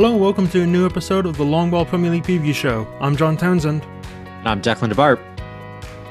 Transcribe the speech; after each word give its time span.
Hello 0.00 0.12
and 0.12 0.20
welcome 0.22 0.48
to 0.48 0.62
a 0.62 0.66
new 0.66 0.86
episode 0.86 1.26
of 1.26 1.36
the 1.36 1.44
Longball 1.44 1.86
Premier 1.86 2.10
League 2.10 2.22
Preview 2.22 2.54
Show. 2.54 2.88
I'm 3.02 3.14
John 3.16 3.36
Townsend. 3.36 3.84
And 4.24 4.48
I'm 4.48 4.62
Declan 4.62 4.88
Da 4.88 4.94
Barp. 4.94 5.20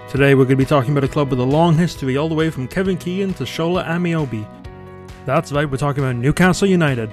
Today 0.08 0.36
we're 0.36 0.44
going 0.44 0.58
to 0.60 0.64
be 0.64 0.64
talking 0.64 0.92
about 0.92 1.04
a 1.04 1.08
club 1.08 1.32
with 1.32 1.40
a 1.40 1.44
long 1.44 1.76
history 1.76 2.16
all 2.16 2.30
the 2.30 2.36
way 2.36 2.52
from 2.52 2.68
Kevin 2.68 2.98
Keegan 2.98 3.34
to 3.34 3.46
Shola 3.46 3.84
Ameobi. 3.88 4.48
That's 5.26 5.52
right, 5.52 5.68
we're 5.68 5.78
talking 5.78 6.04
about 6.04 6.18
Newcastle 6.18 6.68
United. 6.68 7.10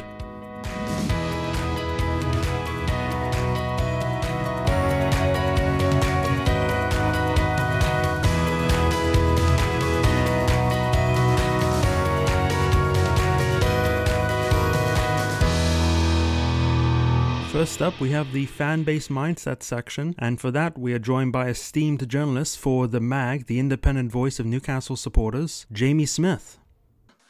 First 17.57 17.81
up, 17.81 17.99
we 18.01 18.11
have 18.11 18.35
the 18.35 18.45
fan 18.45 18.83
base 18.83 19.09
mindset 19.09 19.63
section, 19.63 20.15
and 20.19 20.39
for 20.39 20.51
that, 20.51 20.77
we 20.77 20.93
are 20.93 20.99
joined 20.99 21.33
by 21.33 21.49
esteemed 21.49 22.07
journalist 22.07 22.59
for 22.59 22.87
The 22.87 23.01
Mag, 23.01 23.47
the 23.47 23.59
independent 23.59 24.13
voice 24.13 24.39
of 24.39 24.45
Newcastle 24.45 24.95
supporters, 24.95 25.65
Jamie 25.73 26.05
Smith. 26.05 26.59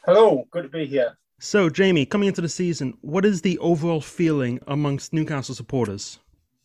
Hello, 0.04 0.48
good 0.50 0.64
to 0.64 0.68
be 0.68 0.84
here. 0.84 1.16
So, 1.38 1.70
Jamie, 1.70 2.06
coming 2.06 2.26
into 2.26 2.40
the 2.40 2.48
season, 2.48 2.98
what 3.02 3.24
is 3.24 3.42
the 3.42 3.56
overall 3.58 4.00
feeling 4.00 4.58
amongst 4.66 5.12
Newcastle 5.12 5.54
supporters? 5.54 6.18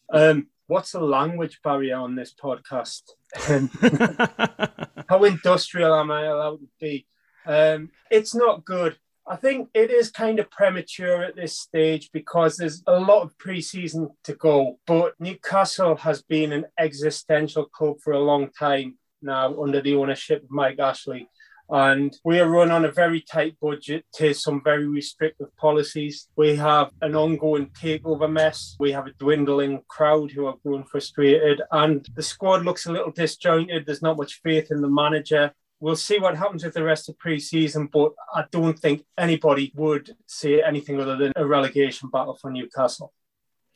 Um, 0.10 0.48
what's 0.66 0.94
the 0.94 1.02
language 1.02 1.60
barrier 1.64 1.98
on 1.98 2.16
this 2.16 2.34
podcast? 2.34 3.04
How 5.08 5.24
industrial 5.24 5.94
am 5.94 6.10
I 6.10 6.24
allowed 6.24 6.62
to 6.62 6.68
be? 6.80 7.06
Um, 7.46 7.92
it's 8.10 8.34
not 8.34 8.66
good. 8.66 8.98
I 9.28 9.36
think 9.36 9.70
it 9.74 9.92
is 9.92 10.12
kind 10.12 10.40
of 10.40 10.50
premature 10.50 11.24
at 11.24 11.36
this 11.36 11.58
stage 11.58 12.10
because 12.12 12.58
there's 12.58 12.84
a 12.88 13.00
lot 13.00 13.22
of 13.22 13.38
preseason 13.38 14.10
to 14.24 14.34
go. 14.34 14.80
But 14.88 15.14
Newcastle 15.20 15.96
has 15.98 16.22
been 16.22 16.52
an 16.52 16.66
existential 16.80 17.66
club 17.66 17.98
for 18.04 18.14
a 18.14 18.20
long 18.20 18.50
time 18.58 18.98
now 19.22 19.62
under 19.62 19.82
the 19.82 19.96
ownership 19.96 20.44
of 20.44 20.52
Mike 20.52 20.80
Ashley. 20.80 21.30
And 21.70 22.14
we 22.26 22.42
are 22.42 22.50
run 22.50 22.70
on 22.70 22.84
a 22.84 22.92
very 22.92 23.22
tight 23.22 23.56
budget 23.62 24.04
to 24.16 24.34
some 24.34 24.62
very 24.62 24.88
restrictive 24.88 25.56
policies. 25.56 26.28
We 26.36 26.58
have 26.58 26.92
an 27.02 27.16
ongoing 27.16 27.68
takeover 27.68 28.30
mess. 28.30 28.76
We 28.78 28.92
have 28.92 29.08
a 29.08 29.14
dwindling 29.14 29.84
crowd 29.88 30.32
who 30.32 30.48
are 30.48 30.58
growing 30.66 30.84
frustrated. 30.84 31.62
And 31.72 32.06
the 32.16 32.24
squad 32.24 32.66
looks 32.66 32.88
a 32.88 32.92
little 32.92 33.12
disjointed. 33.12 33.86
There's 33.86 34.02
not 34.02 34.18
much 34.18 34.42
faith 34.44 34.70
in 34.72 34.82
the 34.82 34.90
manager 34.90 35.54
we'll 35.82 35.96
see 35.98 36.20
what 36.20 36.38
happens 36.38 36.64
with 36.64 36.74
the 36.74 36.84
rest 36.84 37.10
of 37.10 37.18
pre-season, 37.18 37.90
but 37.92 38.14
I 38.34 38.46
don't 38.52 38.80
think 38.80 39.04
anybody 39.18 39.74
would 39.76 40.12
say 40.28 40.62
anything 40.62 41.02
other 41.02 41.18
than 41.18 41.34
a 41.36 41.46
relegation 41.46 42.10
battle 42.10 42.38
for 42.40 42.52
Newcastle. 42.52 43.12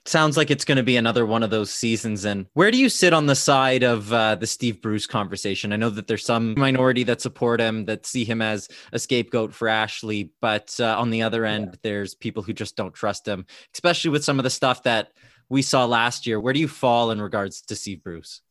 Sounds 0.08 0.38
like 0.38 0.52
it's 0.52 0.66
going 0.66 0.78
to 0.78 0.84
be 0.84 0.98
another 0.98 1.26
one 1.26 1.42
of 1.42 1.50
those 1.50 1.72
seasons. 1.72 2.26
And 2.26 2.46
where 2.54 2.70
do 2.70 2.78
you 2.78 2.90
sit 2.90 3.12
on 3.12 3.26
the 3.26 3.34
side 3.34 3.82
of 3.82 4.14
uh, 4.14 4.36
the 4.36 4.46
Steve 4.46 4.80
Bruce 4.80 5.08
conversation? 5.08 5.74
I 5.74 5.78
know 5.78 5.90
that 5.90 6.06
there's 6.06 6.24
some 6.24 6.54
minority 6.56 7.02
that 7.06 7.22
support 7.22 7.60
him, 7.60 7.86
that 7.86 8.06
see 8.06 8.24
him 8.24 8.40
as 8.40 8.70
a 8.94 9.00
scapegoat 9.00 9.52
for 9.52 9.68
Ashley, 9.68 10.30
but 10.42 10.78
uh, 10.80 10.96
on 11.00 11.10
the 11.10 11.24
other 11.24 11.44
end, 11.44 11.70
yeah. 11.72 11.78
there's 11.82 12.14
people 12.14 12.44
who 12.44 12.54
just 12.54 12.76
don't 12.76 12.94
trust 12.94 13.28
him, 13.28 13.48
especially 13.74 14.12
with 14.12 14.24
some 14.24 14.38
of 14.38 14.44
the 14.44 14.52
stuff 14.52 14.84
that 14.84 15.12
we 15.50 15.64
saw 15.64 15.86
last 15.86 16.28
year. 16.28 16.40
Where 16.40 16.54
do 16.54 16.60
you 16.60 16.68
fall 16.68 17.10
in 17.10 17.20
regards 17.20 17.62
to 17.64 17.76
Steve 17.76 18.04
Bruce? 18.04 18.42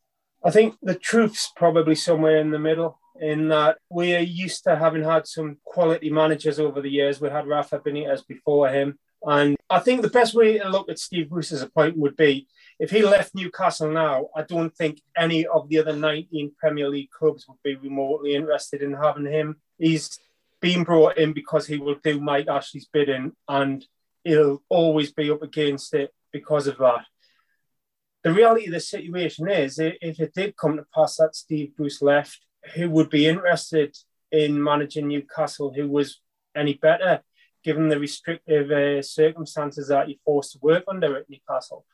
I 0.45 0.51
think 0.51 0.75
the 0.83 0.97
truth's 0.97 1.53
probably 1.55 1.95
somewhere 1.95 2.39
in 2.39 2.51
the 2.51 2.59
middle 2.59 2.99
in 3.21 3.49
that 3.49 3.79
we 3.91 4.15
are 4.15 4.21
used 4.21 4.65
to 4.65 4.77
having 4.77 5.05
had 5.05 5.27
some 5.27 5.59
quality 5.65 6.11
managers 6.11 6.59
over 6.59 6.81
the 6.81 6.91
years. 6.91 7.21
We 7.21 7.29
had 7.29 7.47
Rafa 7.47 7.79
Benitez 7.79 8.27
before 8.27 8.69
him. 8.69 8.99
And 9.27 9.57
I 9.71 9.79
think 9.79 10.03
the 10.03 10.11
best 10.11 10.35
way 10.35 10.59
to 10.59 10.69
look 10.69 10.91
at 10.91 10.99
Steve 10.99 11.31
Bruce's 11.31 11.63
appointment 11.63 11.99
would 11.99 12.17
be 12.17 12.47
if 12.79 12.91
he 12.91 13.03
left 13.03 13.35
Newcastle 13.35 13.91
now, 13.91 14.29
I 14.37 14.43
don't 14.43 14.75
think 14.77 15.01
any 15.17 15.47
of 15.47 15.69
the 15.69 15.79
other 15.79 15.95
19 15.95 16.53
Premier 16.59 16.89
League 16.89 17.11
clubs 17.11 17.47
would 17.49 17.63
be 17.63 17.77
remotely 17.77 18.35
interested 18.35 18.83
in 18.83 18.93
having 18.93 19.27
him. 19.27 19.57
He's 19.79 20.19
been 20.61 20.83
brought 20.83 21.17
in 21.17 21.33
because 21.33 21.67
he 21.67 21.79
will 21.79 21.97
do 22.03 22.21
Mike 22.21 22.49
Ashley's 22.49 22.89
bidding 22.93 23.33
and 23.49 23.87
he'll 24.25 24.63
always 24.69 25.13
be 25.13 25.31
up 25.31 25.43
against 25.43 25.95
it 25.95 26.13
because 26.33 26.67
of 26.67 26.79
that. 26.79 27.05
The 28.25 28.33
reality 28.33 28.67
of 28.67 28.73
the 28.73 28.81
situation 28.81 29.49
is, 29.49 29.79
if 29.79 30.19
it 30.19 30.35
did 30.35 30.57
come 30.57 30.77
to 30.77 30.87
pass 30.95 31.17
that 31.17 31.37
Steve 31.37 31.77
Bruce 31.77 32.03
left, 32.03 32.41
who 32.75 32.91
would 32.91 33.11
be 33.11 33.27
interested 33.27 33.97
in 34.33 34.63
managing 34.63 35.09
Newcastle 35.09 35.73
who 35.73 35.89
was 35.89 36.21
any 36.57 36.75
better 36.75 37.23
given 37.63 37.89
the 37.89 37.99
restrictive 37.99 38.71
uh, 38.71 39.03
circumstances 39.03 39.89
that 39.89 40.09
you're 40.09 40.19
forced 40.25 40.53
to 40.53 40.59
work 40.61 40.85
under 40.87 41.17
at 41.17 41.29
Newcastle. 41.31 41.87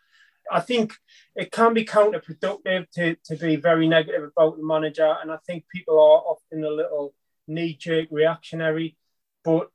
I 0.50 0.60
think 0.60 0.94
it 1.36 1.52
can 1.52 1.74
be 1.74 1.84
counterproductive 1.84 2.90
to, 2.94 3.14
to 3.24 3.36
be 3.36 3.54
very 3.54 3.86
negative 3.86 4.30
about 4.36 4.56
the 4.56 4.64
manager, 4.64 5.16
and 5.22 5.30
I 5.30 5.36
think 5.46 5.64
people 5.72 5.94
are 5.94 6.22
often 6.32 6.64
a 6.64 6.70
little 6.70 7.14
knee 7.46 7.76
jerk 7.78 8.08
reactionary. 8.10 8.96
But 9.44 9.68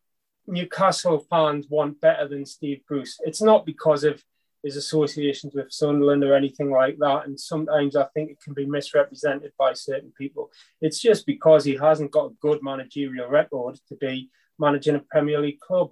Newcastle 0.47 1.25
fans 1.29 1.67
want 1.69 2.01
better 2.01 2.27
than 2.27 2.45
Steve 2.45 2.81
Bruce. 2.87 3.17
It's 3.21 3.41
not 3.41 3.65
because 3.65 4.03
of 4.03 4.21
his 4.65 4.75
associations 4.77 5.53
with 5.53 5.71
Sunderland 5.71 6.23
or 6.23 6.35
anything 6.35 6.71
like 6.71 6.97
that. 6.97 7.27
And 7.27 7.39
sometimes 7.39 7.95
I 7.95 8.05
think 8.15 8.31
it 8.31 8.41
can 8.41 8.55
be 8.55 8.65
misrepresented 8.65 9.51
by 9.59 9.73
certain 9.73 10.11
people. 10.17 10.51
It's 10.81 10.99
just 10.99 11.27
because 11.27 11.63
he 11.63 11.75
hasn't 11.75 12.09
got 12.09 12.31
a 12.31 12.35
good 12.41 12.63
managerial 12.63 13.29
record 13.29 13.77
to 13.89 13.95
be 13.95 14.31
managing 14.57 14.95
a 14.95 14.99
Premier 14.99 15.39
League 15.39 15.59
club. 15.59 15.91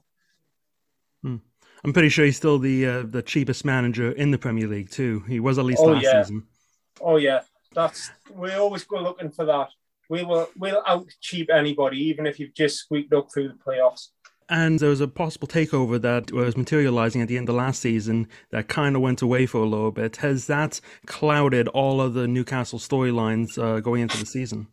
Hmm. 1.22 1.38
I'm 1.86 1.94
pretty 1.94 2.10
sure 2.10 2.26
he's 2.26 2.38
still 2.38 2.58
the 2.58 2.86
uh, 2.86 3.04
the 3.04 3.22
cheapest 3.22 3.64
manager 3.64 4.12
in 4.12 4.32
the 4.32 4.38
Premier 4.38 4.68
League 4.68 4.90
too. 4.90 5.24
He 5.28 5.40
was 5.40 5.60
at 5.60 5.66
least 5.66 5.82
oh, 5.82 5.92
last 5.92 6.04
yeah. 6.04 6.24
season. 6.24 6.48
Oh 7.00 7.18
yeah, 7.18 7.42
that's 7.74 8.10
we 8.34 8.54
always 8.54 8.86
go 8.86 9.02
looking 9.02 9.30
for 9.30 9.46
that. 9.46 9.68
We 10.10 10.24
will 10.24 10.50
we'll 10.58 10.82
out 10.88 11.08
cheap 11.20 11.50
anybody, 11.52 11.98
even 11.98 12.26
if 12.26 12.40
you've 12.40 12.54
just 12.54 12.78
squeaked 12.78 13.14
up 13.14 13.28
through 13.32 13.50
the 13.50 13.56
playoffs. 13.56 14.08
And 14.54 14.78
there 14.78 14.90
was 14.92 15.02
a 15.02 15.08
possible 15.08 15.48
takeover 15.48 16.00
that 16.00 16.32
was 16.32 16.56
materializing 16.56 17.24
at 17.24 17.28
the 17.28 17.40
end 17.40 17.50
of 17.50 17.56
last 17.56 17.82
season 17.82 18.28
that 18.52 18.68
kind 18.68 18.96
of 18.96 19.02
went 19.02 19.24
away 19.24 19.48
for 19.48 19.58
a 19.58 19.66
little 19.66 19.90
bit. 19.90 20.18
Has 20.18 20.46
that 20.46 20.80
clouded 21.08 21.68
all 21.70 22.00
of 22.00 22.14
the 22.14 22.28
Newcastle 22.28 22.78
storylines 22.78 23.58
uh, 23.58 23.80
going 23.80 24.04
into 24.04 24.16
the 24.16 24.28
season? 24.28 24.68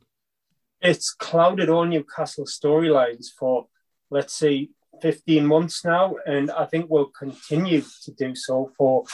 It's 0.83 1.15
clouded 1.15 1.71
all 1.71 1.87
Newcastle 1.87 2.45
storylines 2.45 3.29
for, 3.39 3.69
let's 4.11 4.35
say, 4.35 4.69
15 5.01 5.47
months 5.47 5.83
now. 5.83 6.17
And 6.27 6.51
I 6.51 6.67
think 6.67 6.91
we'll 6.91 7.07
continue 7.19 7.83
to 8.05 8.13
do 8.13 8.35
so 8.35 8.73
for 8.77 9.05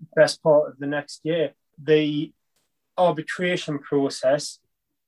the 0.00 0.06
best 0.16 0.42
part 0.42 0.68
of 0.68 0.80
the 0.80 0.88
next 0.88 1.20
year. 1.22 1.52
The 1.80 2.32
arbitration 2.98 3.78
process 3.78 4.58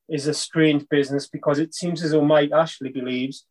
is 0.09 0.29
a 0.29 0.35
strange 0.35 0.89
business 0.89 1.27
because 1.27 1.59
it 1.59 1.75
seems 1.75 2.05
as 2.05 2.13
though 2.13 2.25
Mike 2.25 2.53
Ashley 2.53 2.91
believes 2.91 3.45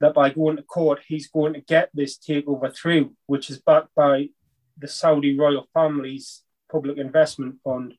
that 0.00 0.14
by 0.14 0.30
going 0.30 0.56
to 0.56 0.62
court, 0.62 1.00
he's 1.06 1.28
going 1.28 1.54
to 1.54 1.60
get 1.60 1.90
this 1.92 2.16
takeover 2.16 2.74
through, 2.74 3.14
which 3.26 3.50
is 3.50 3.60
backed 3.60 3.94
by 3.94 4.28
the 4.78 4.88
Saudi 4.88 5.36
royal 5.36 5.66
family's 5.74 6.42
public 6.70 6.98
investment 6.98 7.56
fund, 7.64 7.94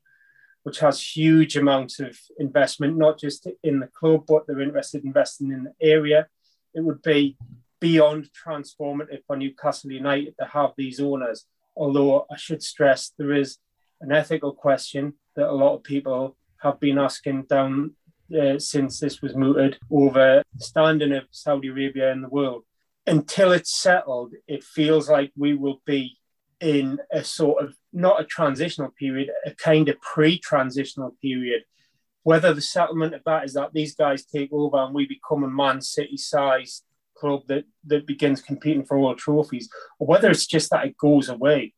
which 0.62 0.80
has 0.80 1.02
huge 1.02 1.56
amounts 1.56 2.00
of 2.00 2.18
investment, 2.38 2.96
not 2.96 3.18
just 3.18 3.46
in 3.62 3.80
the 3.80 3.86
club, 3.88 4.24
but 4.26 4.46
they're 4.46 4.60
interested 4.60 5.02
in 5.02 5.08
investing 5.08 5.52
in 5.52 5.64
the 5.64 5.74
area. 5.80 6.26
It 6.74 6.82
would 6.82 7.02
be 7.02 7.36
beyond 7.80 8.28
transformative 8.32 9.24
for 9.26 9.36
Newcastle 9.36 9.90
United 9.90 10.34
to 10.38 10.46
have 10.46 10.72
these 10.76 11.00
owners. 11.00 11.46
Although 11.76 12.26
I 12.30 12.36
should 12.36 12.62
stress 12.62 13.12
there 13.18 13.32
is 13.32 13.58
an 14.00 14.12
ethical 14.12 14.52
question 14.52 15.14
that 15.36 15.48
a 15.48 15.52
lot 15.52 15.74
of 15.74 15.82
people 15.82 16.36
have 16.58 16.78
been 16.78 16.98
asking 16.98 17.44
down 17.44 17.92
uh, 18.38 18.58
since 18.58 19.00
this 19.00 19.20
was 19.22 19.34
mooted 19.34 19.78
over 19.90 20.42
the 20.54 20.64
standing 20.64 21.12
of 21.12 21.24
Saudi 21.30 21.68
Arabia 21.68 22.12
in 22.12 22.22
the 22.22 22.28
world. 22.28 22.64
Until 23.06 23.52
it's 23.52 23.74
settled, 23.74 24.34
it 24.46 24.62
feels 24.62 25.08
like 25.08 25.32
we 25.36 25.54
will 25.54 25.80
be 25.84 26.18
in 26.60 26.98
a 27.10 27.24
sort 27.24 27.64
of 27.64 27.74
not 27.92 28.20
a 28.20 28.24
transitional 28.24 28.90
period, 28.98 29.30
a 29.46 29.54
kind 29.54 29.88
of 29.88 30.00
pre-transitional 30.00 31.16
period. 31.22 31.62
Whether 32.22 32.52
the 32.52 32.60
settlement 32.60 33.14
of 33.14 33.22
that 33.24 33.44
is 33.44 33.54
that 33.54 33.72
these 33.72 33.94
guys 33.94 34.26
take 34.26 34.50
over 34.52 34.76
and 34.76 34.94
we 34.94 35.06
become 35.06 35.42
a 35.42 35.48
Man 35.48 35.80
City 35.80 36.18
sized 36.18 36.84
club 37.16 37.42
that, 37.48 37.64
that 37.86 38.06
begins 38.06 38.42
competing 38.42 38.84
for 38.84 38.98
all 38.98 39.14
trophies, 39.14 39.68
or 39.98 40.06
whether 40.06 40.30
it's 40.30 40.46
just 40.46 40.70
that 40.70 40.86
it 40.86 40.98
goes 40.98 41.28
away 41.28 41.72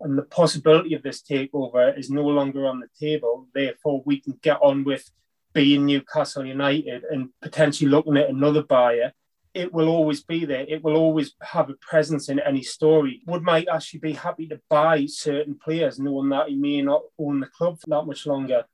and 0.00 0.18
the 0.18 0.22
possibility 0.22 0.94
of 0.94 1.02
this 1.02 1.22
takeover 1.22 1.96
is 1.98 2.10
no 2.10 2.24
longer 2.24 2.66
on 2.66 2.80
the 2.80 2.88
table. 3.00 3.48
Therefore, 3.54 4.02
we 4.04 4.20
can 4.20 4.38
get 4.42 4.58
on 4.60 4.84
with 4.84 5.10
being 5.54 5.86
Newcastle 5.86 6.44
United 6.44 7.04
and 7.04 7.30
potentially 7.40 7.90
looking 7.90 8.16
at 8.16 8.28
another 8.28 8.62
buyer, 8.62 9.12
it 9.54 9.72
will 9.72 9.88
always 9.88 10.22
be 10.22 10.44
there. 10.44 10.66
It 10.68 10.82
will 10.82 10.96
always 10.96 11.34
have 11.40 11.70
a 11.70 11.74
presence 11.74 12.28
in 12.28 12.40
any 12.40 12.62
story. 12.62 13.22
Would 13.26 13.42
Mike 13.42 13.68
Ashley 13.70 14.00
be 14.00 14.12
happy 14.12 14.48
to 14.48 14.60
buy 14.68 15.06
certain 15.06 15.56
players, 15.64 15.98
knowing 15.98 16.30
that 16.30 16.48
he 16.48 16.56
may 16.56 16.82
not 16.82 17.02
own 17.18 17.40
the 17.40 17.46
club 17.46 17.78
for 17.80 17.90
that 17.90 18.06
much 18.06 18.26
longer? 18.26 18.64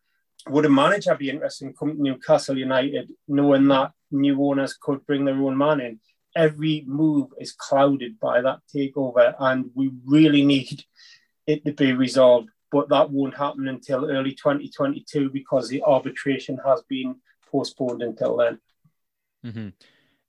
Would 0.49 0.65
a 0.65 0.71
manager 0.71 1.15
be 1.15 1.29
interested 1.29 1.67
in 1.67 1.75
coming 1.75 1.97
to 1.97 2.03
Newcastle 2.03 2.56
United, 2.56 3.12
knowing 3.29 3.69
that 3.69 3.93
new 4.11 4.43
owners 4.43 4.75
could 4.81 5.05
bring 5.06 5.27
their 5.27 5.35
own 5.35 5.56
man 5.59 5.81
in? 5.81 6.00
every 6.35 6.85
move 6.87 7.29
is 7.38 7.53
clouded 7.53 8.19
by 8.21 8.41
that 8.43 8.61
takeover, 8.75 9.35
and 9.38 9.71
we 9.75 9.91
really 10.05 10.44
need 10.44 10.85
it 11.47 11.65
to 11.65 11.73
be 11.73 11.93
resolved. 11.93 12.49
But 12.72 12.88
that 12.90 13.11
won't 13.11 13.37
happen 13.37 13.69
until 13.69 14.11
early 14.11 14.32
2022 14.32 15.31
because 15.31 15.69
the 15.69 15.82
arbitration 15.82 16.58
has 16.64 16.82
been 16.88 17.17
postponed 17.50 18.02
until 18.02 18.37
then. 18.37 18.61
Mm-hmm. 19.44 19.69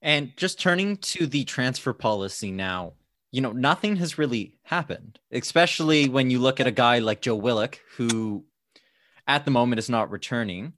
And 0.01 0.35
just 0.35 0.59
turning 0.59 0.97
to 0.97 1.27
the 1.27 1.43
transfer 1.43 1.93
policy 1.93 2.51
now, 2.51 2.93
you 3.31 3.41
know, 3.41 3.51
nothing 3.51 3.95
has 3.97 4.17
really 4.17 4.57
happened, 4.63 5.19
especially 5.31 6.09
when 6.09 6.29
you 6.29 6.39
look 6.39 6.59
at 6.59 6.67
a 6.67 6.71
guy 6.71 6.99
like 6.99 7.21
Joe 7.21 7.35
Willock, 7.35 7.79
who 7.95 8.45
at 9.27 9.45
the 9.45 9.51
moment 9.51 9.79
is 9.79 9.89
not 9.89 10.11
returning. 10.11 10.73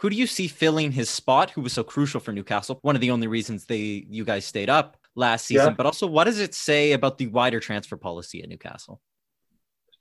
Who 0.00 0.10
do 0.10 0.16
you 0.16 0.26
see 0.26 0.48
filling 0.48 0.92
his 0.92 1.08
spot, 1.08 1.50
who 1.50 1.62
was 1.62 1.72
so 1.72 1.82
crucial 1.82 2.20
for 2.20 2.32
Newcastle? 2.32 2.78
One 2.82 2.96
of 2.96 3.00
the 3.00 3.12
only 3.12 3.28
reasons 3.28 3.64
they 3.64 4.04
you 4.10 4.24
guys 4.24 4.44
stayed 4.44 4.68
up 4.68 4.98
last 5.14 5.46
season, 5.46 5.68
yeah. 5.68 5.74
but 5.74 5.86
also 5.86 6.06
what 6.06 6.24
does 6.24 6.38
it 6.38 6.54
say 6.54 6.92
about 6.92 7.16
the 7.16 7.28
wider 7.28 7.60
transfer 7.60 7.96
policy 7.96 8.42
at 8.42 8.48
Newcastle? 8.48 9.00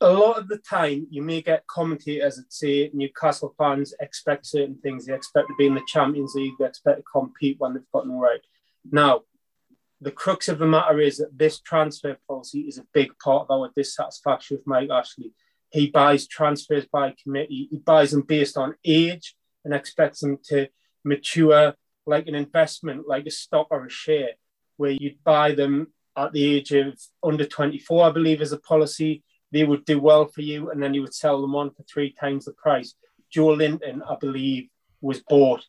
A 0.02 0.12
lot 0.12 0.38
of 0.38 0.50
the 0.50 0.58
time, 0.58 1.08
you 1.10 1.22
may 1.22 1.42
get 1.42 1.68
commentators 1.68 2.36
that 2.36 2.52
say 2.52 2.92
Newcastle 2.94 3.56
fans 3.58 3.94
expect 4.02 4.46
certain 4.46 4.76
things. 4.84 5.06
They 5.06 5.14
expect 5.14 5.48
to 5.48 5.56
be 5.58 5.68
in 5.68 5.76
the 5.76 5.82
Champions 5.88 6.34
League. 6.36 6.54
They 6.60 6.66
expect 6.66 6.98
to 6.98 7.04
compete 7.04 7.56
when 7.60 7.74
they've 7.74 7.92
got 7.94 8.06
right. 8.10 8.42
Now, 8.92 9.22
the 10.02 10.12
crux 10.12 10.50
of 10.50 10.60
the 10.60 10.68
matter 10.68 11.00
is 11.00 11.18
that 11.18 11.38
this 11.38 11.62
transfer 11.62 12.18
policy 12.28 12.62
is 12.62 12.78
a 12.78 12.86
big 12.94 13.18
part 13.24 13.48
of 13.50 13.52
our 13.52 13.72
dissatisfaction 13.76 14.58
with 14.58 14.68
Mike 14.68 14.90
Ashley. 14.90 15.34
He 15.72 15.90
buys 15.90 16.28
transfers 16.28 16.86
by 16.86 17.16
committee. 17.24 17.70
He 17.72 17.78
buys 17.78 18.12
them 18.12 18.22
based 18.22 18.58
on 18.58 18.76
age 18.84 19.36
and 19.64 19.74
expects 19.74 20.20
them 20.20 20.38
to 20.50 20.68
mature 21.04 21.74
like 22.06 22.28
an 22.28 22.36
investment, 22.36 23.08
like 23.08 23.26
a 23.26 23.32
stock 23.32 23.68
or 23.72 23.86
a 23.86 23.90
share, 23.90 24.32
where 24.78 24.92
you'd 24.92 25.24
buy 25.24 25.54
them 25.54 25.88
at 26.18 26.34
the 26.34 26.56
age 26.56 26.72
of 26.74 27.00
under 27.24 27.46
24, 27.46 28.06
I 28.06 28.12
believe, 28.12 28.42
is 28.42 28.52
a 28.52 28.60
policy. 28.60 29.24
They 29.56 29.64
would 29.64 29.86
do 29.86 30.02
well 30.02 30.26
for 30.26 30.42
you, 30.42 30.70
and 30.70 30.84
then 30.84 30.94
you 30.94 31.00
would 31.00 31.14
sell 31.14 31.40
them 31.42 31.56
on 31.56 31.72
for 31.72 31.84
three 31.84 32.12
times 32.12 32.44
the 32.44 32.52
price. 32.52 32.94
Joelinton, 33.34 34.02
I 34.06 34.18
believe, 34.20 34.68
was 35.00 35.22
bought 35.22 35.64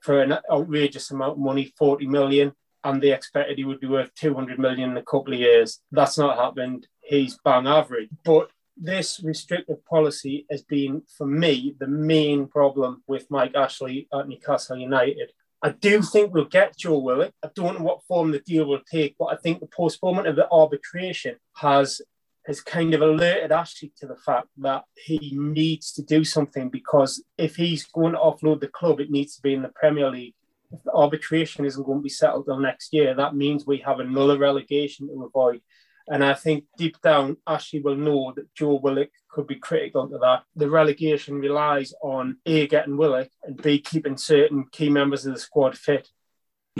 for 0.00 0.20
an 0.20 0.34
outrageous 0.52 1.10
amount 1.10 1.32
of 1.32 1.38
money, 1.38 1.72
40 1.78 2.08
million, 2.08 2.52
and 2.84 3.00
they 3.00 3.10
expected 3.10 3.56
he 3.56 3.64
would 3.64 3.80
be 3.80 3.86
worth 3.86 4.14
200 4.16 4.58
million 4.58 4.90
in 4.90 4.96
a 4.98 5.02
couple 5.02 5.32
of 5.32 5.40
years. 5.40 5.80
That's 5.90 6.18
not 6.18 6.36
happened. 6.36 6.86
He's 7.00 7.38
bang 7.42 7.66
average. 7.66 8.10
But 8.22 8.50
this 8.76 9.22
restrictive 9.24 9.82
policy 9.86 10.44
has 10.50 10.60
been, 10.60 11.00
for 11.16 11.26
me, 11.26 11.74
the 11.80 11.88
main 11.88 12.48
problem 12.48 13.02
with 13.06 13.30
Mike 13.30 13.54
Ashley 13.54 14.08
at 14.12 14.28
Newcastle 14.28 14.76
United. 14.76 15.32
I 15.62 15.70
do 15.70 16.02
think 16.02 16.34
we'll 16.34 16.44
get 16.44 16.76
Joe 16.76 16.98
Willock. 16.98 17.32
I 17.42 17.48
don't 17.54 17.78
know 17.78 17.84
what 17.84 18.04
form 18.04 18.30
the 18.30 18.40
deal 18.40 18.66
will 18.66 18.82
take, 18.90 19.16
but 19.18 19.26
I 19.26 19.36
think 19.36 19.60
the 19.60 19.68
postponement 19.68 20.26
of 20.26 20.36
the 20.36 20.50
arbitration 20.50 21.36
has 21.56 22.02
has 22.46 22.60
kind 22.60 22.92
of 22.94 23.02
alerted 23.02 23.52
Ashley 23.52 23.92
to 23.98 24.06
the 24.06 24.16
fact 24.16 24.48
that 24.58 24.84
he 24.96 25.32
needs 25.36 25.92
to 25.92 26.02
do 26.02 26.24
something 26.24 26.68
because 26.68 27.22
if 27.38 27.56
he's 27.56 27.86
going 27.86 28.12
to 28.12 28.18
offload 28.18 28.60
the 28.60 28.68
club, 28.68 29.00
it 29.00 29.10
needs 29.10 29.36
to 29.36 29.42
be 29.42 29.54
in 29.54 29.62
the 29.62 29.68
Premier 29.68 30.10
League. 30.10 30.34
If 30.72 30.82
the 30.82 30.92
arbitration 30.92 31.64
isn't 31.64 31.84
going 31.84 31.98
to 31.98 32.02
be 32.02 32.08
settled 32.08 32.46
till 32.46 32.58
next 32.58 32.92
year, 32.92 33.14
that 33.14 33.36
means 33.36 33.66
we 33.66 33.78
have 33.78 34.00
another 34.00 34.38
relegation 34.38 35.06
to 35.08 35.24
avoid. 35.24 35.60
And 36.08 36.24
I 36.24 36.34
think 36.34 36.64
deep 36.76 37.00
down, 37.00 37.36
Ashley 37.46 37.80
will 37.80 37.96
know 37.96 38.32
that 38.34 38.52
Joe 38.54 38.80
Willock 38.82 39.10
could 39.30 39.46
be 39.46 39.56
critical 39.56 40.08
to 40.08 40.18
that. 40.18 40.42
The 40.56 40.68
relegation 40.68 41.36
relies 41.36 41.94
on 42.02 42.38
A, 42.44 42.66
getting 42.66 42.96
Willock, 42.96 43.28
and 43.44 43.60
B, 43.60 43.78
keeping 43.78 44.16
certain 44.16 44.66
key 44.72 44.90
members 44.90 45.26
of 45.26 45.34
the 45.34 45.40
squad 45.40 45.78
fit. 45.78 46.08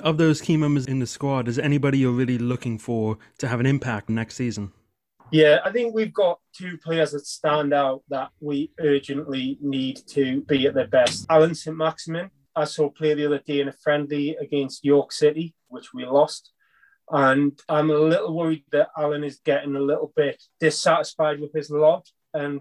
Of 0.03 0.17
those 0.17 0.41
key 0.41 0.57
members 0.57 0.87
in 0.87 0.99
the 0.99 1.07
squad, 1.07 1.49
is 1.49 1.59
anybody 1.59 1.99
you're 1.99 2.13
really 2.13 2.39
looking 2.39 2.79
for 2.79 3.19
to 3.39 3.47
have 3.47 3.61
an 3.61 3.67
impact 3.67 4.09
next 4.09 4.37
season? 4.37 4.73
Yeah, 5.33 5.61
I 5.65 5.73
think 5.73 5.95
we've 5.95 6.13
got 6.13 6.41
two 6.55 6.77
players 6.77 7.13
that 7.13 7.27
stand 7.27 7.73
out 7.73 8.03
that 8.11 8.29
we 8.41 8.71
urgently 8.79 9.57
need 9.63 9.99
to 10.09 10.43
be 10.43 10.67
at 10.67 10.75
their 10.75 10.89
best. 10.89 11.25
Allan 11.31 11.55
Saint-Maximin, 11.55 12.31
I 12.55 12.65
saw 12.65 12.91
play 12.91 13.15
the 13.15 13.25
other 13.25 13.39
day 13.39 13.61
in 13.61 13.69
a 13.69 13.73
friendly 13.73 14.37
against 14.37 14.85
York 14.85 15.11
City, 15.11 15.55
which 15.69 15.95
we 15.95 16.05
lost. 16.05 16.53
And 17.11 17.59
I'm 17.67 17.91
a 17.91 17.95
little 17.95 18.37
worried 18.37 18.65
that 18.73 18.91
Allan 18.95 19.25
is 19.25 19.41
getting 19.43 19.75
a 19.75 19.81
little 19.81 20.13
bit 20.15 20.43
dissatisfied 20.61 21.41
with 21.41 21.55
his 21.55 21.71
lot 21.71 22.07
and 22.35 22.61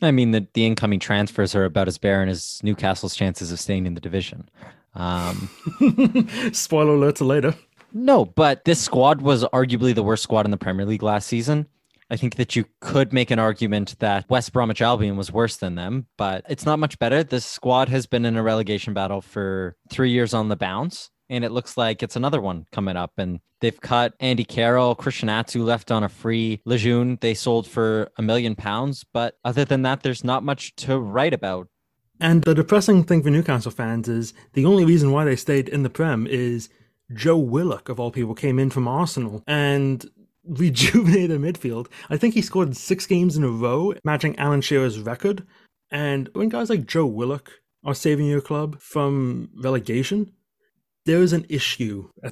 I 0.00 0.10
mean, 0.10 0.30
the, 0.30 0.46
the 0.54 0.64
incoming 0.64 1.00
transfers 1.00 1.54
are 1.54 1.64
about 1.64 1.88
as 1.88 1.98
barren 1.98 2.28
as 2.28 2.60
Newcastle's 2.62 3.16
chances 3.16 3.50
of 3.50 3.58
staying 3.58 3.86
in 3.86 3.94
the 3.94 4.00
division. 4.00 4.48
Um, 4.94 5.50
Spoiler 6.52 6.94
alert 6.94 7.16
to 7.16 7.24
later. 7.24 7.54
No, 7.92 8.24
but 8.24 8.64
this 8.64 8.80
squad 8.80 9.22
was 9.22 9.44
arguably 9.44 9.94
the 9.94 10.02
worst 10.02 10.22
squad 10.22 10.44
in 10.44 10.50
the 10.50 10.56
Premier 10.56 10.86
League 10.86 11.02
last 11.02 11.26
season. 11.26 11.66
I 12.10 12.16
think 12.16 12.36
that 12.36 12.56
you 12.56 12.64
could 12.80 13.12
make 13.12 13.30
an 13.30 13.38
argument 13.38 13.96
that 13.98 14.28
West 14.30 14.52
Bromwich 14.52 14.80
Albion 14.80 15.16
was 15.16 15.32
worse 15.32 15.56
than 15.56 15.74
them, 15.74 16.06
but 16.16 16.44
it's 16.48 16.64
not 16.64 16.78
much 16.78 16.98
better. 16.98 17.22
This 17.22 17.44
squad 17.44 17.88
has 17.90 18.06
been 18.06 18.24
in 18.24 18.36
a 18.36 18.42
relegation 18.42 18.94
battle 18.94 19.20
for 19.20 19.76
three 19.90 20.10
years 20.10 20.32
on 20.32 20.48
the 20.48 20.56
bounce 20.56 21.10
and 21.30 21.44
it 21.44 21.52
looks 21.52 21.76
like 21.76 22.02
it's 22.02 22.16
another 22.16 22.40
one 22.40 22.66
coming 22.72 22.96
up. 22.96 23.12
And 23.18 23.40
they've 23.60 23.80
cut 23.80 24.14
Andy 24.20 24.44
Carroll, 24.44 24.94
Christian 24.94 25.28
Atsu 25.28 25.62
left 25.62 25.90
on 25.90 26.02
a 26.02 26.08
free. 26.08 26.60
Lejeune 26.64 27.18
they 27.20 27.34
sold 27.34 27.66
for 27.66 28.10
a 28.16 28.22
million 28.22 28.54
pounds, 28.54 29.04
but 29.12 29.38
other 29.44 29.64
than 29.64 29.82
that, 29.82 30.02
there's 30.02 30.24
not 30.24 30.42
much 30.44 30.74
to 30.76 30.98
write 30.98 31.34
about. 31.34 31.68
And 32.20 32.42
the 32.42 32.54
depressing 32.54 33.04
thing 33.04 33.22
for 33.22 33.30
Newcastle 33.30 33.70
fans 33.70 34.08
is 34.08 34.34
the 34.54 34.64
only 34.64 34.84
reason 34.84 35.12
why 35.12 35.24
they 35.24 35.36
stayed 35.36 35.68
in 35.68 35.84
the 35.84 35.90
Prem 35.90 36.26
is 36.26 36.68
Joe 37.14 37.38
Willock, 37.38 37.88
of 37.88 38.00
all 38.00 38.10
people, 38.10 38.34
came 38.34 38.58
in 38.58 38.70
from 38.70 38.88
Arsenal 38.88 39.42
and 39.46 40.04
rejuvenated 40.44 41.30
the 41.30 41.52
midfield. 41.52 41.88
I 42.10 42.16
think 42.16 42.34
he 42.34 42.42
scored 42.42 42.76
six 42.76 43.06
games 43.06 43.36
in 43.36 43.44
a 43.44 43.48
row, 43.48 43.94
matching 44.04 44.38
Alan 44.38 44.62
Shearer's 44.62 44.98
record. 44.98 45.46
And 45.90 46.28
when 46.32 46.48
guys 46.48 46.70
like 46.70 46.86
Joe 46.86 47.06
Willock 47.06 47.52
are 47.84 47.94
saving 47.94 48.26
your 48.26 48.40
club 48.40 48.80
from 48.80 49.50
relegation, 49.56 50.32
there's 51.08 51.32
an 51.32 51.46
issue. 51.48 52.10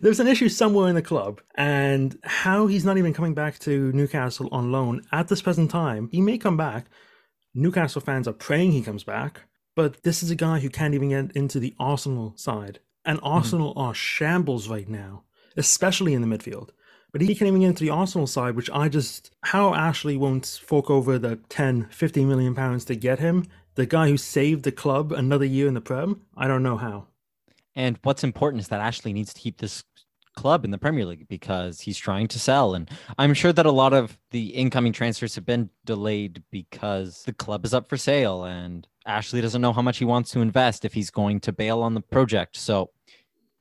there's 0.00 0.20
an 0.20 0.28
issue 0.28 0.48
somewhere 0.48 0.88
in 0.88 0.94
the 0.94 1.02
club, 1.02 1.40
and 1.56 2.16
how 2.22 2.68
he's 2.68 2.84
not 2.84 2.98
even 2.98 3.12
coming 3.12 3.34
back 3.34 3.58
to 3.58 3.90
Newcastle 3.90 4.48
on 4.52 4.70
loan 4.70 5.02
at 5.10 5.26
this 5.26 5.42
present 5.42 5.72
time. 5.72 6.08
He 6.12 6.20
may 6.20 6.38
come 6.38 6.56
back. 6.56 6.86
Newcastle 7.52 8.00
fans 8.00 8.28
are 8.28 8.32
praying 8.32 8.70
he 8.70 8.80
comes 8.80 9.02
back, 9.02 9.40
but 9.74 10.04
this 10.04 10.22
is 10.22 10.30
a 10.30 10.36
guy 10.36 10.60
who 10.60 10.70
can't 10.70 10.94
even 10.94 11.08
get 11.08 11.32
into 11.32 11.58
the 11.58 11.74
Arsenal 11.80 12.32
side, 12.36 12.78
and 13.04 13.18
mm-hmm. 13.18 13.26
Arsenal 13.26 13.70
mm-hmm. 13.70 13.80
are 13.80 13.94
shambles 13.94 14.68
right 14.68 14.88
now, 14.88 15.24
especially 15.56 16.14
in 16.14 16.22
the 16.22 16.28
midfield. 16.38 16.70
But 17.10 17.22
he 17.22 17.34
can't 17.34 17.48
even 17.48 17.60
get 17.60 17.68
into 17.70 17.84
the 17.84 17.90
Arsenal 17.90 18.28
side, 18.28 18.54
which 18.54 18.70
I 18.70 18.88
just 18.88 19.32
how 19.42 19.74
Ashley 19.74 20.16
won't 20.16 20.46
fork 20.46 20.90
over 20.90 21.18
the 21.18 21.40
10, 21.48 21.88
50 21.90 22.24
million 22.24 22.54
pounds 22.54 22.84
to 22.84 22.94
get 22.94 23.18
him 23.18 23.48
the 23.76 23.86
guy 23.86 24.08
who 24.08 24.16
saved 24.16 24.64
the 24.64 24.72
club 24.72 25.12
another 25.12 25.44
year 25.44 25.68
in 25.68 25.74
the 25.74 25.80
Prem, 25.80 26.22
I 26.36 26.48
don't 26.48 26.62
know 26.62 26.78
how. 26.78 27.08
And 27.76 27.98
what's 28.02 28.24
important 28.24 28.62
is 28.62 28.68
that 28.68 28.80
Ashley 28.80 29.12
needs 29.12 29.32
to 29.34 29.40
keep 29.40 29.58
this 29.58 29.84
club 30.36 30.64
in 30.64 30.70
the 30.70 30.78
Premier 30.78 31.04
League 31.04 31.28
because 31.28 31.80
he's 31.80 31.98
trying 31.98 32.28
to 32.28 32.38
sell. 32.38 32.74
And 32.74 32.90
I'm 33.18 33.34
sure 33.34 33.52
that 33.52 33.66
a 33.66 33.70
lot 33.70 33.92
of 33.92 34.18
the 34.30 34.48
incoming 34.48 34.92
transfers 34.92 35.34
have 35.34 35.46
been 35.46 35.70
delayed 35.84 36.42
because 36.50 37.22
the 37.24 37.32
club 37.32 37.64
is 37.64 37.74
up 37.74 37.88
for 37.88 37.96
sale 37.96 38.44
and 38.44 38.86
Ashley 39.06 39.40
doesn't 39.40 39.62
know 39.62 39.72
how 39.72 39.82
much 39.82 39.98
he 39.98 40.04
wants 40.04 40.30
to 40.32 40.40
invest 40.40 40.84
if 40.84 40.92
he's 40.92 41.10
going 41.10 41.40
to 41.40 41.52
bail 41.52 41.82
on 41.82 41.94
the 41.94 42.00
project. 42.00 42.56
So 42.56 42.90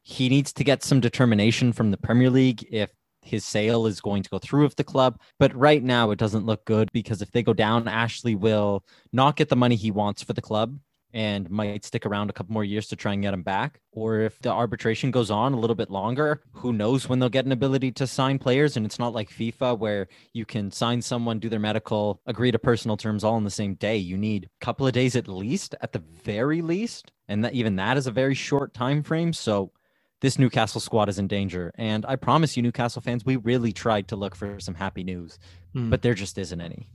he 0.04 0.30
needs 0.30 0.54
to 0.54 0.64
get 0.64 0.84
some 0.84 1.00
determination 1.00 1.72
from 1.72 1.92
the 1.92 1.98
Premier 1.98 2.30
League 2.30 2.66
if 2.72 2.92
his 3.22 3.44
sale 3.44 3.88
is 3.88 4.02
going 4.02 4.22
to 4.24 4.30
go 4.30 4.38
through 4.38 4.64
with 4.64 4.76
the 4.76 4.84
club. 4.84 5.20
But 5.40 5.56
right 5.56 5.84
now, 5.84 6.12
it 6.12 6.20
doesn't 6.20 6.46
look 6.46 6.64
good 6.66 6.92
because 6.92 7.22
if 7.22 7.32
they 7.32 7.42
go 7.42 7.54
down, 7.54 7.88
Ashley 7.88 8.36
will 8.36 8.84
not 9.12 9.36
get 9.36 9.50
the 9.50 9.56
money 9.56 9.76
he 9.76 9.92
wants 9.92 10.22
for 10.22 10.34
the 10.34 10.42
club 10.42 10.78
and 11.16 11.50
might 11.50 11.86
stick 11.86 12.06
around 12.06 12.30
a 12.30 12.34
couple 12.34 12.52
more 12.52 12.66
years 12.66 12.88
to 12.90 12.96
try 12.98 13.14
and 13.14 13.22
get 13.22 13.34
him 13.34 13.42
back. 13.42 13.80
Or 13.94 14.20
if 14.20 14.38
the 14.42 14.52
arbitration 14.52 15.12
goes 15.12 15.32
on 15.32 15.54
a 15.54 15.60
little 15.60 15.76
bit 15.76 15.90
longer, 15.90 16.42
who 16.52 16.74
knows 16.74 17.08
when 17.08 17.20
they'll 17.20 17.30
get 17.30 17.46
an 17.46 17.54
ability 17.54 17.94
to 17.94 18.06
sign 18.06 18.38
players. 18.38 18.76
And 18.76 18.86
it's 18.86 19.00
not 19.00 19.14
like 19.14 19.30
FIFA 19.30 19.80
where 19.80 20.10
you 20.34 20.46
can 20.46 20.70
sign 20.70 21.02
someone, 21.02 21.40
do 21.40 21.48
their 21.48 21.58
medical, 21.58 22.20
agree 22.26 22.52
to 22.52 22.60
personal 22.60 22.98
terms 22.98 23.24
all 23.24 23.38
in 23.38 23.46
the 23.46 23.50
same 23.50 23.76
day. 23.76 23.96
You 23.96 24.18
need 24.18 24.50
a 24.62 24.66
couple 24.66 24.86
of 24.86 24.92
days 24.92 25.16
at 25.16 25.30
least, 25.30 25.74
at 25.80 25.94
the 25.94 26.04
very 26.26 26.62
least. 26.62 27.14
And 27.30 27.46
that 27.46 27.54
even 27.54 27.78
that 27.78 27.96
is 27.96 28.08
a 28.08 28.12
very 28.12 28.36
short 28.36 28.74
time 28.74 29.02
frame. 29.02 29.32
So 29.32 29.72
this 30.20 30.38
Newcastle 30.38 30.82
squad 30.82 31.08
is 31.08 31.18
in 31.18 31.28
danger. 31.28 31.72
And 31.76 32.06
I 32.06 32.18
promise 32.18 32.58
you, 32.58 32.64
Newcastle 32.64 33.02
fans, 33.02 33.24
we 33.24 33.38
really 33.38 33.72
tried 33.72 34.10
to 34.10 34.18
look 34.18 34.36
for 34.36 34.60
some 34.60 34.76
happy 34.76 35.06
news, 35.06 35.40
mm. 35.74 35.90
but 35.90 36.02
there 36.02 36.14
just 36.14 36.38
isn't 36.38 36.60
any. 36.60 36.90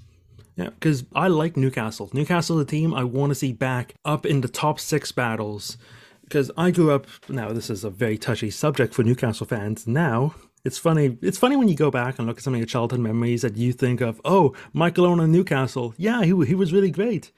Yeah, 0.60 0.70
because 0.70 1.04
I 1.14 1.28
like 1.28 1.56
Newcastle. 1.56 2.10
Newcastle, 2.12 2.58
the 2.58 2.66
team 2.66 2.92
I 2.92 3.02
want 3.02 3.30
to 3.30 3.34
see 3.34 3.50
back 3.50 3.94
up 4.04 4.26
in 4.26 4.42
the 4.42 4.48
top 4.48 4.78
six 4.78 5.10
battles. 5.10 5.78
Because 6.22 6.50
I 6.54 6.70
grew 6.70 6.90
up. 6.90 7.06
Now, 7.30 7.50
this 7.52 7.70
is 7.70 7.82
a 7.82 7.88
very 7.88 8.18
touchy 8.18 8.50
subject 8.50 8.92
for 8.92 9.02
Newcastle 9.02 9.46
fans. 9.46 9.86
Now, 9.86 10.34
it's 10.62 10.76
funny. 10.76 11.16
It's 11.22 11.38
funny 11.38 11.56
when 11.56 11.68
you 11.68 11.74
go 11.74 11.90
back 11.90 12.18
and 12.18 12.28
look 12.28 12.36
at 12.36 12.44
some 12.44 12.52
of 12.52 12.60
your 12.60 12.66
childhood 12.66 13.00
memories 13.00 13.40
that 13.40 13.56
you 13.56 13.72
think 13.72 14.02
of. 14.02 14.20
Oh, 14.22 14.54
Michael 14.74 15.06
Owen 15.06 15.32
Newcastle. 15.32 15.94
Yeah, 15.96 16.24
he 16.24 16.44
he 16.44 16.54
was 16.54 16.74
really 16.74 16.90
great. 16.90 17.32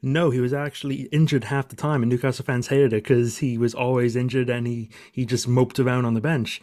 No, 0.00 0.30
he 0.30 0.38
was 0.38 0.52
actually 0.52 1.08
injured 1.10 1.44
half 1.44 1.66
the 1.66 1.74
time, 1.74 2.04
and 2.04 2.10
Newcastle 2.10 2.44
fans 2.44 2.68
hated 2.68 2.92
it 2.92 3.02
because 3.02 3.38
he 3.38 3.58
was 3.58 3.74
always 3.74 4.14
injured 4.14 4.48
and 4.48 4.68
he 4.68 4.88
he 5.10 5.26
just 5.26 5.48
moped 5.48 5.80
around 5.80 6.04
on 6.04 6.14
the 6.14 6.20
bench. 6.20 6.62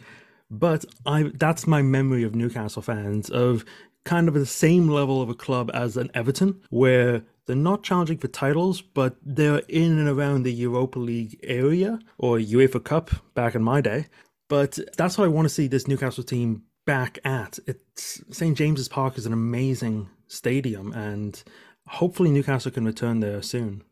But 0.50 0.86
I 1.04 1.30
that's 1.34 1.66
my 1.66 1.82
memory 1.82 2.22
of 2.22 2.34
Newcastle 2.34 2.80
fans 2.80 3.28
of 3.28 3.66
kind 4.06 4.28
of 4.28 4.34
the 4.34 4.46
same 4.46 4.88
level 4.88 5.20
of 5.20 5.28
a 5.28 5.34
club 5.34 5.70
as 5.74 5.98
an 5.98 6.10
Everton, 6.14 6.62
where 6.70 7.22
they're 7.44 7.54
not 7.56 7.82
challenging 7.82 8.16
for 8.16 8.28
titles, 8.28 8.80
but 8.80 9.16
they're 9.22 9.62
in 9.68 9.98
and 9.98 10.08
around 10.08 10.44
the 10.44 10.52
Europa 10.52 10.98
League 10.98 11.38
area 11.42 11.98
or 12.16 12.38
UEFA 12.38 12.82
Cup 12.82 13.10
back 13.34 13.54
in 13.54 13.62
my 13.62 13.82
day. 13.82 14.06
But 14.48 14.78
that's 14.96 15.18
what 15.18 15.24
I 15.24 15.28
want 15.28 15.46
to 15.46 15.54
see 15.54 15.66
this 15.66 15.86
Newcastle 15.86 16.24
team 16.24 16.62
back 16.86 17.18
at. 17.24 17.58
It's 17.66 18.22
St 18.30 18.56
James's 18.56 18.88
Park 18.88 19.18
is 19.18 19.26
an 19.26 19.32
amazing 19.32 20.08
stadium, 20.28 20.92
and 20.92 21.42
hopefully 21.86 22.30
Newcastle 22.30 22.70
can 22.70 22.84
return 22.84 23.20
there 23.20 23.42
soon. 23.42 23.82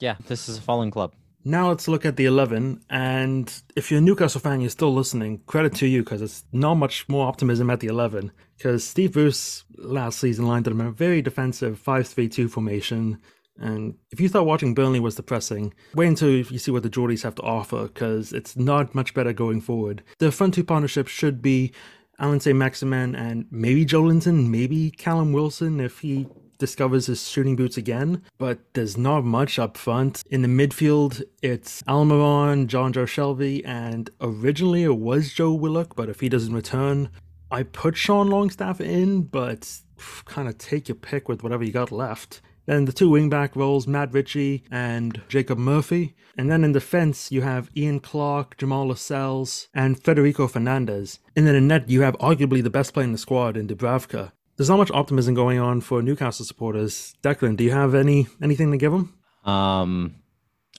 Yeah, 0.00 0.16
this 0.26 0.48
is 0.48 0.58
a 0.58 0.62
fallen 0.62 0.90
club. 0.90 1.14
Now 1.48 1.70
let's 1.70 1.88
look 1.88 2.04
at 2.04 2.16
the 2.16 2.26
11. 2.26 2.82
And 2.90 3.62
if 3.74 3.90
you're 3.90 4.00
a 4.00 4.02
Newcastle 4.02 4.38
fan, 4.38 4.60
you're 4.60 4.68
still 4.68 4.92
listening, 4.92 5.40
credit 5.46 5.74
to 5.76 5.86
you 5.86 6.04
because 6.04 6.20
it's 6.20 6.44
not 6.52 6.74
much 6.74 7.08
more 7.08 7.26
optimism 7.26 7.70
at 7.70 7.80
the 7.80 7.86
11. 7.86 8.32
Because 8.58 8.84
Steve 8.84 9.14
Bruce 9.14 9.64
last 9.78 10.18
season 10.18 10.46
lined 10.46 10.66
them 10.66 10.78
in 10.82 10.88
a 10.88 10.92
very 10.92 11.22
defensive 11.22 11.78
5 11.78 12.06
3 12.06 12.28
2 12.28 12.48
formation. 12.48 13.18
And 13.56 13.94
if 14.10 14.20
you 14.20 14.28
thought 14.28 14.44
watching 14.44 14.74
Burnley 14.74 15.00
was 15.00 15.14
depressing, 15.14 15.72
wait 15.94 16.08
until 16.08 16.28
you 16.28 16.58
see 16.58 16.70
what 16.70 16.82
the 16.82 16.90
Geordies 16.90 17.22
have 17.22 17.36
to 17.36 17.42
offer 17.42 17.84
because 17.84 18.34
it's 18.34 18.54
not 18.54 18.94
much 18.94 19.14
better 19.14 19.32
going 19.32 19.62
forward. 19.62 20.02
The 20.18 20.30
front 20.30 20.52
two 20.52 20.64
partnership 20.64 21.08
should 21.08 21.40
be 21.40 21.72
Allan 22.18 22.40
Saint-Maximin 22.40 23.14
and 23.14 23.46
maybe 23.50 23.86
Joelinton, 23.86 24.48
maybe 24.48 24.90
Callum 24.90 25.32
Wilson 25.32 25.80
if 25.80 26.00
he 26.00 26.26
discovers 26.58 27.06
his 27.06 27.28
shooting 27.28 27.56
boots 27.56 27.76
again, 27.76 28.22
but 28.36 28.58
there's 28.74 28.96
not 28.96 29.24
much 29.24 29.58
up 29.58 29.76
front. 29.76 30.22
In 30.30 30.42
the 30.42 30.48
midfield, 30.48 31.22
it's 31.42 31.82
Almiron, 31.84 32.66
Jonjo 32.66 33.06
Shelvey, 33.06 33.62
and 33.64 34.10
originally 34.20 34.82
it 34.82 34.96
was 34.96 35.32
Joe 35.32 35.52
Willock, 35.52 35.96
but 35.96 36.08
if 36.08 36.20
he 36.20 36.28
doesn't 36.28 36.54
return, 36.54 37.08
I 37.50 37.62
put 37.62 37.96
Sean 37.96 38.28
Longstaff 38.28 38.80
in, 38.80 39.22
but 39.22 39.80
kind 40.26 40.48
of 40.48 40.58
take 40.58 40.88
your 40.88 40.96
pick 40.96 41.28
with 41.28 41.42
whatever 41.42 41.64
you 41.64 41.72
got 41.72 41.90
left. 41.90 42.42
Then 42.66 42.84
the 42.84 42.92
two 42.92 43.08
wingback 43.08 43.56
roles, 43.56 43.86
Matt 43.86 44.12
Ritchie 44.12 44.64
and 44.70 45.22
Jacob 45.28 45.56
Murphy. 45.56 46.14
And 46.36 46.50
then 46.50 46.64
in 46.64 46.72
defense, 46.72 47.32
you 47.32 47.40
have 47.40 47.70
Ciaran 47.74 48.00
Clark, 48.00 48.58
Jamal 48.58 48.88
Lascelles, 48.88 49.68
and 49.72 49.98
Federico 49.98 50.46
Fernandez. 50.46 51.18
And 51.34 51.46
then 51.46 51.54
in 51.54 51.66
net, 51.66 51.88
you 51.88 52.02
have 52.02 52.18
arguably 52.18 52.62
the 52.62 52.68
best 52.68 52.92
player 52.92 53.04
in 53.04 53.12
the 53.12 53.18
squad 53.18 53.56
in 53.56 53.68
Dubravka 53.68 54.32
there's 54.58 54.68
not 54.68 54.76
much 54.76 54.90
optimism 54.90 55.34
going 55.34 55.58
on 55.58 55.80
for 55.80 56.02
Newcastle 56.02 56.44
supporters. 56.44 57.14
Declan, 57.22 57.56
do 57.56 57.64
you 57.64 57.70
have 57.70 57.94
any 57.94 58.26
anything 58.42 58.72
to 58.72 58.76
give 58.76 58.92
them? 58.92 59.16
Um, 59.44 60.16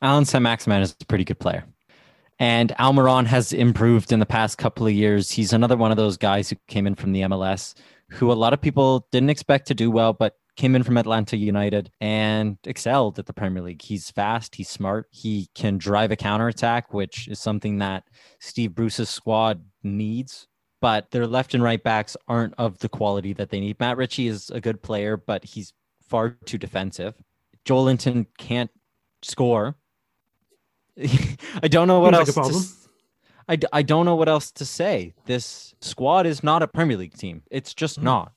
Allan 0.02 0.26
Saint-Maximin 0.26 0.82
is 0.82 0.96
a 1.02 1.06
pretty 1.06 1.24
good 1.24 1.40
player. 1.40 1.64
And 2.40 2.72
Almiron 2.78 3.26
has 3.26 3.52
improved 3.52 4.12
in 4.12 4.20
the 4.20 4.26
past 4.26 4.58
couple 4.58 4.86
of 4.86 4.94
years. 4.94 5.32
He's 5.32 5.54
another 5.54 5.76
one 5.76 5.92
of 5.92 5.98
those 5.98 6.18
guys 6.18 6.50
who 6.50 6.58
came 6.68 6.88
in 6.88 6.96
from 6.96 7.14
the 7.14 7.22
MLS, 7.22 7.74
who 8.10 8.32
a 8.32 8.34
lot 8.34 8.54
of 8.54 8.62
people 8.62 9.08
didn't 9.12 9.30
expect 9.30 9.68
to 9.68 9.74
do 9.74 9.90
well, 9.90 10.14
but 10.14 10.36
came 10.56 10.76
in 10.76 10.84
from 10.84 10.98
Atlanta 10.98 11.38
United 11.38 11.90
and 12.02 12.58
excelled 12.66 13.18
at 13.18 13.26
the 13.26 13.34
Premier 13.34 13.64
League. 13.64 13.82
He's 13.82 14.12
fast, 14.12 14.56
he's 14.56 14.70
smart, 14.70 15.08
he 15.10 15.50
can 15.56 15.78
drive 15.78 16.12
a 16.12 16.18
counterattack, 16.18 16.94
which 16.94 17.30
is 17.30 17.40
something 17.40 17.78
that 17.78 18.04
Steve 18.40 18.76
Bruce's 18.76 19.10
squad 19.10 19.64
needs 19.84 20.48
but 20.82 21.12
their 21.12 21.28
left 21.28 21.54
and 21.54 21.64
right 21.64 21.82
backs 21.82 22.16
aren't 22.28 22.54
of 22.58 22.80
the 22.80 22.90
quality 22.90 23.34
that 23.34 23.50
they 23.50 23.60
need. 23.60 23.80
Matt 23.80 23.98
Ritchie 23.98 24.28
is 24.28 24.50
a 24.50 24.62
good 24.62 24.82
player, 24.82 25.18
but 25.18 25.44
he's 25.44 25.74
far 26.02 26.32
too 26.46 26.58
defensive. 26.58 27.16
Joelinton 27.66 28.26
can't 28.38 28.72
score. 29.22 29.76
I 31.64 31.68
don't 31.68 31.88
know 31.88 32.00
what 32.00 32.14
else. 32.14 32.36
Like 33.48 33.62
to, 33.62 33.70
I, 33.74 33.80
I 33.80 33.82
don't 33.82 34.06
know 34.06 34.16
what 34.16 34.30
else 34.30 34.52
to 34.54 34.66
say. 34.66 35.14
This 35.26 35.74
squad 35.82 36.26
is 36.26 36.44
not 36.44 36.64
a 36.64 36.68
Premier 36.68 36.98
League 36.98 37.18
team. 37.18 37.44
It's 37.50 37.74
just 37.74 37.98
mm-hmm. 37.98 38.06
not. 38.06 38.34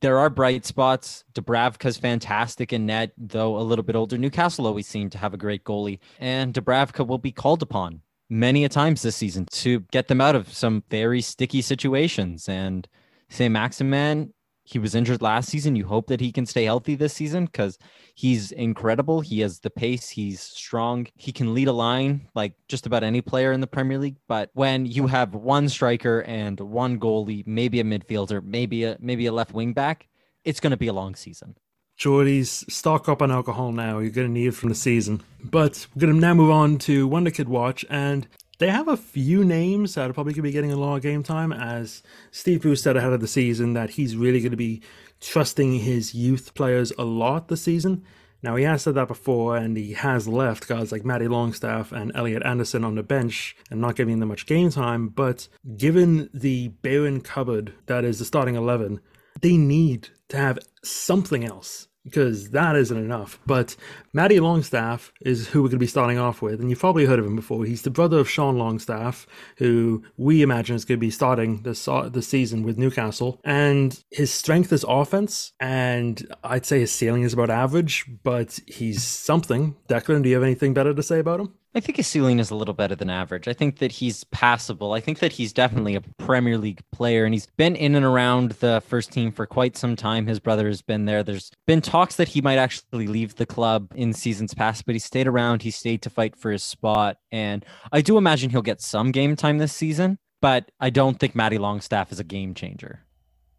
There 0.00 0.18
are 0.18 0.28
bright 0.28 0.66
spots. 0.66 1.24
Dubravka's 1.32 1.96
fantastic 1.96 2.72
in 2.72 2.86
net, 2.86 3.12
though 3.16 3.56
a 3.56 3.62
little 3.62 3.84
bit 3.84 3.94
older. 3.94 4.18
Newcastle 4.18 4.66
always 4.66 4.88
seem 4.88 5.10
to 5.10 5.18
have 5.18 5.32
a 5.32 5.36
great 5.36 5.62
goalie, 5.62 6.00
and 6.18 6.52
Dubravka 6.52 7.06
will 7.06 7.18
be 7.18 7.30
called 7.30 7.62
upon 7.62 8.00
many 8.32 8.64
a 8.64 8.68
times 8.68 9.02
this 9.02 9.14
season 9.14 9.44
to 9.52 9.80
get 9.92 10.08
them 10.08 10.20
out 10.20 10.34
of 10.34 10.52
some 10.52 10.82
very 10.90 11.20
sticky 11.20 11.60
situations. 11.60 12.48
And 12.48 12.88
Saint-Maximin, 13.28 14.32
he 14.64 14.78
was 14.78 14.94
injured 14.94 15.20
last 15.20 15.50
season. 15.50 15.76
You 15.76 15.86
hope 15.86 16.06
that 16.06 16.20
he 16.20 16.32
can 16.32 16.46
stay 16.46 16.64
healthy 16.64 16.94
this 16.94 17.12
season 17.12 17.44
because 17.44 17.76
he's 18.14 18.50
incredible. 18.50 19.20
He 19.20 19.40
has 19.40 19.60
the 19.60 19.68
pace, 19.68 20.08
he's 20.08 20.40
strong, 20.40 21.08
he 21.14 21.30
can 21.30 21.52
lead 21.52 21.68
a 21.68 21.72
line 21.72 22.28
like 22.34 22.54
just 22.68 22.86
about 22.86 23.04
any 23.04 23.20
player 23.20 23.52
in 23.52 23.60
the 23.60 23.66
Premier 23.66 23.98
League. 23.98 24.16
But 24.28 24.48
when 24.54 24.86
you 24.86 25.08
have 25.08 25.34
one 25.34 25.68
striker 25.68 26.20
and 26.22 26.58
one 26.58 26.98
goalie, 26.98 27.46
maybe 27.46 27.80
a 27.80 27.84
midfielder, 27.84 28.42
maybe 28.42 28.84
a 28.84 28.96
maybe 28.98 29.26
a 29.26 29.32
left 29.32 29.52
wing 29.52 29.74
back, 29.74 30.08
it's 30.44 30.60
going 30.60 30.70
to 30.70 30.78
be 30.78 30.88
a 30.88 30.94
long 30.94 31.16
season. 31.16 31.54
Geordies, 32.02 32.68
stock 32.68 33.08
up 33.08 33.22
on 33.22 33.30
alcohol 33.30 33.70
now. 33.70 34.00
You're 34.00 34.10
going 34.10 34.26
to 34.26 34.32
need 34.32 34.48
it 34.48 34.56
from 34.56 34.70
the 34.70 34.74
season. 34.74 35.22
But 35.40 35.86
we're 35.94 36.00
going 36.00 36.12
to 36.12 36.18
now 36.18 36.34
move 36.34 36.50
on 36.50 36.78
to 36.78 37.06
Wonder 37.06 37.30
Kid 37.30 37.48
Watch, 37.48 37.84
and 37.88 38.26
they 38.58 38.70
have 38.70 38.88
a 38.88 38.96
few 38.96 39.44
names 39.44 39.94
that 39.94 40.10
are 40.10 40.12
probably 40.12 40.32
going 40.32 40.42
to 40.42 40.48
be 40.48 40.50
getting 40.50 40.72
a 40.72 40.76
lot 40.76 40.96
of 40.96 41.02
game 41.02 41.22
time. 41.22 41.52
As 41.52 42.02
Steve 42.32 42.62
Bruce 42.62 42.82
said 42.82 42.96
ahead 42.96 43.12
of 43.12 43.20
the 43.20 43.28
season, 43.28 43.74
that 43.74 43.90
he's 43.90 44.16
really 44.16 44.40
going 44.40 44.50
to 44.50 44.56
be 44.56 44.82
trusting 45.20 45.74
his 45.74 46.12
youth 46.12 46.54
players 46.54 46.92
a 46.98 47.04
lot 47.04 47.46
this 47.46 47.62
season. 47.62 48.02
Now, 48.42 48.56
he 48.56 48.64
has 48.64 48.82
said 48.82 48.96
that 48.96 49.06
before, 49.06 49.56
and 49.56 49.76
he 49.76 49.92
has 49.92 50.26
left 50.26 50.66
guys 50.66 50.90
like 50.90 51.04
Matty 51.04 51.28
Longstaff 51.28 51.92
and 51.92 52.10
Elliot 52.16 52.42
Anderson 52.44 52.82
on 52.82 52.96
the 52.96 53.04
bench 53.04 53.54
and 53.70 53.80
not 53.80 53.94
giving 53.94 54.18
them 54.18 54.30
much 54.30 54.46
game 54.46 54.70
time. 54.70 55.06
But 55.06 55.46
given 55.76 56.30
the 56.34 56.66
barren 56.82 57.20
cupboard 57.20 57.74
that 57.86 58.04
is 58.04 58.18
the 58.18 58.24
starting 58.24 58.56
11, 58.56 58.98
they 59.40 59.56
need 59.56 60.08
to 60.30 60.36
have 60.36 60.58
something 60.82 61.44
else 61.44 61.86
because 62.04 62.50
that 62.50 62.76
isn't 62.76 62.96
enough. 62.96 63.38
But 63.46 63.76
Matty 64.12 64.40
Longstaff 64.40 65.12
is 65.20 65.48
who 65.48 65.62
we're 65.62 65.68
going 65.68 65.78
to 65.78 65.84
be 65.84 65.86
starting 65.86 66.18
off 66.18 66.42
with, 66.42 66.60
and 66.60 66.70
you've 66.70 66.80
probably 66.80 67.06
heard 67.06 67.18
of 67.18 67.26
him 67.26 67.36
before. 67.36 67.64
He's 67.64 67.82
the 67.82 67.90
brother 67.90 68.18
of 68.18 68.28
Sean 68.28 68.58
Longstaff, 68.58 69.26
who 69.56 70.02
we 70.16 70.42
imagine 70.42 70.76
is 70.76 70.84
going 70.84 70.98
to 70.98 71.00
be 71.00 71.10
starting 71.10 71.62
this 71.62 71.88
this 72.10 72.28
season 72.28 72.62
with 72.62 72.78
Newcastle. 72.78 73.40
And 73.44 74.02
his 74.10 74.32
strength 74.32 74.72
is 74.72 74.84
offense, 74.88 75.52
and 75.60 76.26
I'd 76.42 76.66
say 76.66 76.80
his 76.80 76.92
ceiling 76.92 77.22
is 77.22 77.32
about 77.32 77.50
average, 77.50 78.06
but 78.22 78.60
he's 78.66 79.02
something. 79.02 79.76
Declan, 79.88 80.22
do 80.22 80.28
you 80.28 80.34
have 80.34 80.44
anything 80.44 80.74
better 80.74 80.94
to 80.94 81.02
say 81.02 81.18
about 81.18 81.40
him? 81.40 81.54
I 81.74 81.80
think 81.80 81.96
his 81.96 82.06
ceiling 82.06 82.38
is 82.38 82.50
a 82.50 82.54
little 82.54 82.74
better 82.74 82.94
than 82.94 83.08
average. 83.08 83.48
I 83.48 83.54
think 83.54 83.78
that 83.78 83.92
he's 83.92 84.24
passable. 84.24 84.92
I 84.92 85.00
think 85.00 85.20
that 85.20 85.32
he's 85.32 85.54
definitely 85.54 85.94
a 85.94 86.02
Premier 86.18 86.58
League 86.58 86.82
player 86.92 87.24
and 87.24 87.32
he's 87.32 87.46
been 87.56 87.76
in 87.76 87.94
and 87.94 88.04
around 88.04 88.52
the 88.52 88.82
first 88.86 89.10
team 89.10 89.32
for 89.32 89.46
quite 89.46 89.78
some 89.78 89.96
time. 89.96 90.26
His 90.26 90.38
brother 90.38 90.66
has 90.66 90.82
been 90.82 91.06
there. 91.06 91.22
There's 91.22 91.50
been 91.66 91.80
talks 91.80 92.16
that 92.16 92.28
he 92.28 92.42
might 92.42 92.58
actually 92.58 93.06
leave 93.06 93.36
the 93.36 93.46
club 93.46 93.90
in 93.94 94.12
seasons 94.12 94.52
past, 94.52 94.84
but 94.84 94.94
he 94.94 94.98
stayed 94.98 95.26
around. 95.26 95.62
He 95.62 95.70
stayed 95.70 96.02
to 96.02 96.10
fight 96.10 96.36
for 96.36 96.50
his 96.50 96.62
spot. 96.62 97.16
And 97.30 97.64
I 97.90 98.02
do 98.02 98.18
imagine 98.18 98.50
he'll 98.50 98.60
get 98.60 98.82
some 98.82 99.10
game 99.10 99.34
time 99.34 99.56
this 99.56 99.72
season, 99.72 100.18
but 100.42 100.70
I 100.78 100.90
don't 100.90 101.18
think 101.18 101.34
Matty 101.34 101.56
Longstaff 101.56 102.12
is 102.12 102.20
a 102.20 102.24
game 102.24 102.52
changer. 102.52 103.00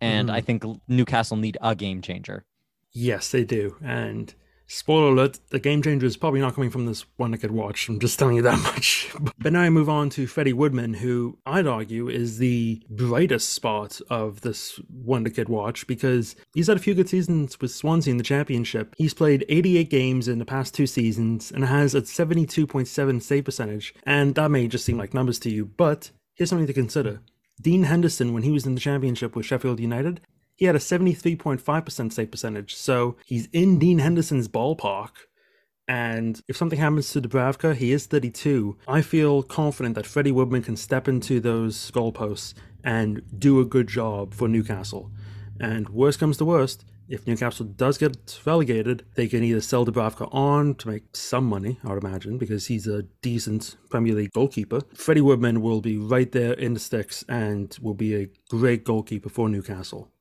And 0.02 0.30
mm. 0.30 0.34
I 0.34 0.42
think 0.42 0.64
Newcastle 0.88 1.38
need 1.38 1.58
a 1.62 1.74
game 1.74 2.02
changer. 2.04 2.46
Yes, 2.92 3.32
they 3.32 3.44
do. 3.44 3.76
And 3.84 4.36
spoiler 4.68 5.10
alert, 5.10 5.40
the 5.50 5.60
game 5.60 5.82
changer 5.82 6.06
is 6.06 6.18
probably 6.18 6.40
not 6.40 6.56
coming 6.56 6.70
from 6.70 6.86
this 6.86 7.06
Wonderkid 7.20 7.52
watch. 7.52 7.90
I'm 7.90 8.00
just 8.00 8.18
telling 8.18 8.36
you 8.36 8.42
that 8.44 8.60
much. 8.64 9.12
but 9.38 9.54
now 9.54 9.62
I 9.62 9.70
move 9.70 9.90
on 9.90 10.10
to 10.12 10.28
Freddie 10.28 10.54
Woodman, 10.54 10.96
who 10.96 11.38
I'd 11.46 11.68
argue 11.68 12.10
is 12.10 12.38
the 12.38 12.82
brightest 12.90 13.50
spot 13.50 14.00
of 14.10 14.42
this 14.42 14.80
Wonderkid 15.06 15.50
watch 15.50 15.88
because 15.88 16.36
he's 16.54 16.68
had 16.68 16.78
a 16.78 16.82
few 16.82 16.94
good 16.94 17.10
seasons 17.10 17.60
with 17.60 17.72
Swansea 17.72 18.12
in 18.12 18.18
the 18.18 18.24
championship. 18.24 18.96
He's 18.98 19.14
played 19.14 19.46
88 19.50 19.90
games 19.90 20.28
in 20.28 20.40
the 20.40 20.46
past 20.46 20.74
two 20.74 20.88
seasons 20.88 21.52
and 21.52 21.66
has 21.66 21.94
a 21.96 22.02
72.7 22.02 23.22
save 23.22 23.46
percentage. 23.46 23.94
And 24.06 24.36
that 24.36 24.52
may 24.52 24.68
just 24.68 24.86
seem 24.86 24.98
like 24.98 25.14
numbers 25.14 25.40
to 25.40 25.50
you, 25.52 25.66
but 25.66 26.12
here's 26.36 26.50
something 26.50 26.68
to 26.68 26.74
consider. 26.74 27.22
Dean 27.62 27.84
Henderson, 27.84 28.34
when 28.34 28.44
he 28.44 28.52
was 28.52 28.66
in 28.66 28.74
the 28.74 28.82
championship 28.82 29.36
with 29.36 29.46
Sheffield 29.46 29.80
United, 29.80 30.22
he 30.56 30.66
had 30.66 30.76
a 30.76 30.80
73.5% 30.80 32.14
save 32.14 32.32
percentage. 32.32 32.76
So 32.76 33.18
he's 33.26 33.48
in 33.52 33.80
Dean 33.80 34.00
Henderson's 34.00 34.48
ballpark. 34.48 35.12
And 35.88 36.42
if 36.48 36.56
something 36.56 36.80
happens 36.80 37.12
to 37.12 37.22
Dubravka, 37.22 37.76
he 37.76 37.92
is 37.92 38.06
32. 38.06 38.78
I 38.88 39.02
feel 39.02 39.44
confident 39.44 39.96
that 39.96 40.06
Freddie 40.06 40.32
Woodman 40.32 40.64
can 40.64 40.78
step 40.78 41.08
into 41.08 41.40
those 41.40 41.92
goalposts 41.92 42.54
and 42.84 43.22
do 43.38 43.60
a 43.60 43.66
good 43.66 43.88
job 43.88 44.34
for 44.34 44.48
Newcastle. 44.48 45.12
And 45.60 45.90
worst 45.90 46.20
comes 46.20 46.38
to 46.38 46.46
worst, 46.46 46.86
if 47.10 47.28
Newcastle 47.28 47.66
does 47.66 47.98
get 47.98 48.40
relegated, 48.46 49.06
they 49.16 49.28
can 49.28 49.44
either 49.44 49.62
sell 49.62 49.86
Dubravka 49.86 50.34
on 50.34 50.76
to 50.76 50.88
make 50.88 51.16
some 51.16 51.46
money, 51.46 51.80
I 51.84 51.94
would 51.94 52.04
imagine, 52.04 52.38
because 52.38 52.68
he's 52.68 52.88
a 52.88 53.04
decent 53.22 53.76
Premier 53.90 54.16
League 54.16 54.32
goalkeeper. 54.32 54.82
Freddie 54.94 55.22
Woodman 55.22 55.62
will 55.62 55.82
be 55.82 55.98
right 55.98 56.32
there 56.32 56.54
in 56.54 56.74
the 56.74 56.80
sticks 56.80 57.24
and 57.28 57.78
will 57.82 57.94
be 57.94 58.16
a 58.16 58.30
great 58.50 58.86
goalkeeper 58.86 59.30
for 59.30 59.50
Newcastle. 59.50 60.13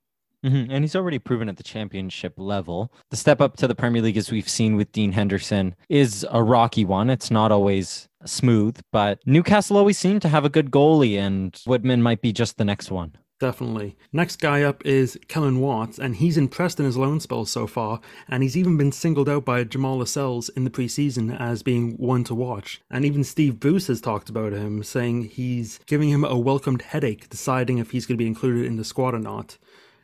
Mm-hmm. 0.45 0.71
And 0.71 0.85
he's 0.85 0.97
already 0.97 1.19
proven 1.19 1.49
at 1.49 1.57
the 1.57 1.63
championship 1.63 2.35
level. 2.37 2.93
The 3.11 3.17
step 3.17 3.41
up 3.41 3.57
to 3.59 3.69
the 3.69 3.75
Premier 3.75 4.03
League, 4.03 4.17
as 4.17 4.31
we've 4.31 4.49
seen 4.49 4.77
with 4.77 4.91
Dean 4.93 5.13
Henderson, 5.13 5.75
is 5.89 6.27
a 6.31 6.43
rocky 6.43 6.85
one. 6.85 7.11
It's 7.11 7.31
not 7.31 7.53
always 7.53 8.09
smooth, 8.25 8.81
but 8.91 9.21
Newcastle 9.27 9.77
always 9.77 9.99
seem 9.99 10.21
to 10.21 10.29
have 10.29 10.45
a 10.45 10.51
good 10.51 10.71
goalie, 10.71 11.19
and 11.19 11.61
Woodman 11.67 12.03
might 12.03 12.23
be 12.23 12.33
just 12.33 12.59
the 12.59 12.65
next 12.65 12.91
one. 12.91 13.17
Definitely. 13.43 13.97
Next 14.13 14.37
guy 14.37 14.63
up 14.63 14.87
is 14.87 15.19
Kelland 15.27 15.61
Watts, 15.61 15.99
and 15.99 16.15
he's 16.15 16.37
impressed 16.37 16.79
in 16.79 16.87
his 16.87 16.97
loan 16.97 17.19
spell 17.19 17.45
so 17.45 17.67
far, 17.67 18.01
and 18.29 18.45
he's 18.45 18.57
even 18.57 18.77
been 18.77 18.93
singled 18.93 19.29
out 19.29 19.45
by 19.45 19.65
Jamal 19.65 19.99
Lascelles 19.99 20.49
in 20.51 20.63
the 20.63 20.71
preseason 20.71 21.37
as 21.41 21.65
being 21.65 21.95
one 21.95 22.23
to 22.23 22.37
watch. 22.37 22.81
And 22.89 23.05
even 23.05 23.25
Steve 23.25 23.59
Bruce 23.59 23.89
has 23.89 24.01
talked 24.01 24.29
about 24.29 24.53
him, 24.53 24.85
saying 24.85 25.25
he's 25.25 25.81
giving 25.87 26.09
him 26.09 26.25
a 26.25 26.39
welcomed 26.39 26.83
headache 26.83 27.29
deciding 27.29 27.79
if 27.79 27.91
he's 27.91 28.07
going 28.07 28.17
to 28.17 28.23
be 28.23 28.29
included 28.29 28.65
in 28.65 28.77
the 28.77 28.85
squad 28.85 29.13
or 29.13 29.19
not. 29.19 29.59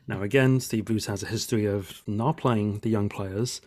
Now, 0.09 0.23
again, 0.23 0.59
Steve 0.59 0.87
Bruce 0.87 1.07
has 1.07 1.23
a 1.23 1.27
history 1.27 1.67
of 1.67 2.03
not 2.07 2.38
playing 2.38 2.79
the 2.79 2.88
young 2.88 3.11
players, 3.11 3.61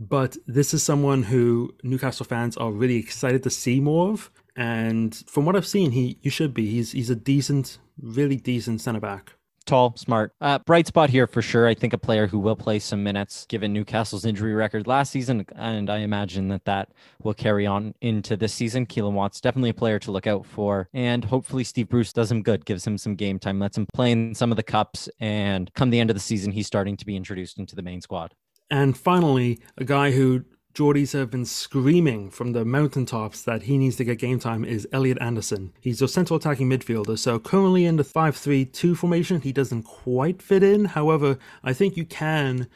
but 0.00 0.36
this 0.46 0.74
is 0.74 0.82
someone 0.82 1.22
who 1.22 1.74
Newcastle 1.84 2.26
fans 2.26 2.56
are 2.56 2.72
really 2.72 2.96
excited 2.96 3.44
to 3.44 3.50
see 3.50 3.80
more 3.80 4.10
of. 4.10 4.30
And 4.56 5.14
from 5.28 5.44
what 5.44 5.54
I've 5.54 5.66
seen, 5.66 5.92
he 5.92 6.18
you 6.20 6.30
should 6.30 6.52
be. 6.52 6.68
He's 6.68 6.92
he's 6.92 7.10
a 7.10 7.16
decent, 7.16 7.78
really 8.02 8.36
decent 8.36 8.80
centre 8.80 9.00
back 9.00 9.37
tall, 9.68 9.94
smart. 9.96 10.34
Uh, 10.40 10.58
bright 10.58 10.86
spot 10.86 11.10
here 11.10 11.26
for 11.26 11.42
sure. 11.42 11.68
I 11.68 11.74
think 11.74 11.92
a 11.92 11.98
player 11.98 12.26
who 12.26 12.38
will 12.38 12.56
play 12.56 12.78
some 12.78 13.02
minutes 13.04 13.46
given 13.46 13.72
Newcastle's 13.72 14.24
injury 14.24 14.54
record 14.54 14.86
last 14.86 15.12
season, 15.12 15.44
and 15.54 15.90
I 15.90 15.98
imagine 15.98 16.48
that 16.48 16.64
that 16.64 16.90
will 17.22 17.34
carry 17.34 17.66
on 17.66 17.94
into 18.00 18.36
this 18.36 18.52
season. 18.52 18.86
Keelan 18.86 19.12
Watts 19.12 19.40
definitely 19.40 19.70
a 19.70 19.74
player 19.74 19.98
to 20.00 20.10
look 20.10 20.26
out 20.26 20.46
for, 20.46 20.88
and 20.92 21.24
hopefully 21.24 21.62
Steve 21.62 21.88
Bruce 21.88 22.12
does 22.12 22.32
him 22.32 22.42
good, 22.42 22.64
gives 22.64 22.86
him 22.86 22.98
some 22.98 23.14
game 23.14 23.38
time, 23.38 23.60
lets 23.60 23.76
him 23.76 23.86
play 23.94 24.10
in 24.10 24.34
some 24.34 24.50
of 24.50 24.56
the 24.56 24.62
cups, 24.62 25.08
and 25.20 25.72
come 25.74 25.90
the 25.90 26.00
end 26.00 26.10
of 26.10 26.16
the 26.16 26.20
season, 26.20 26.50
he's 26.50 26.66
starting 26.66 26.96
to 26.96 27.06
be 27.06 27.16
introduced 27.16 27.58
into 27.58 27.76
the 27.76 27.82
main 27.82 28.00
squad. 28.00 28.34
And 28.70 28.96
finally, 28.96 29.60
a 29.76 29.84
guy 29.84 30.10
who 30.10 30.44
Geordies 30.78 31.12
have 31.12 31.28
been 31.28 31.44
screaming 31.44 32.30
from 32.30 32.52
the 32.52 32.64
mountaintops 32.64 33.42
that 33.42 33.62
he 33.62 33.76
needs 33.76 33.96
to 33.96 34.04
get 34.04 34.20
game 34.20 34.38
time 34.38 34.64
is 34.64 34.86
Elliot 34.92 35.18
Anderson. 35.20 35.72
He's 35.80 36.00
a 36.00 36.06
central 36.06 36.36
attacking 36.36 36.70
midfielder, 36.70 37.18
so 37.18 37.40
currently 37.40 37.84
in 37.84 37.96
the 37.96 38.04
5 38.04 38.36
3 38.36 38.64
2 38.64 38.94
formation, 38.94 39.40
he 39.40 39.50
doesn't 39.50 39.82
quite 39.82 40.40
fit 40.40 40.62
in. 40.62 40.84
However, 40.84 41.36
I 41.64 41.72
think 41.72 41.96
you 41.96 42.04
can 42.04 42.68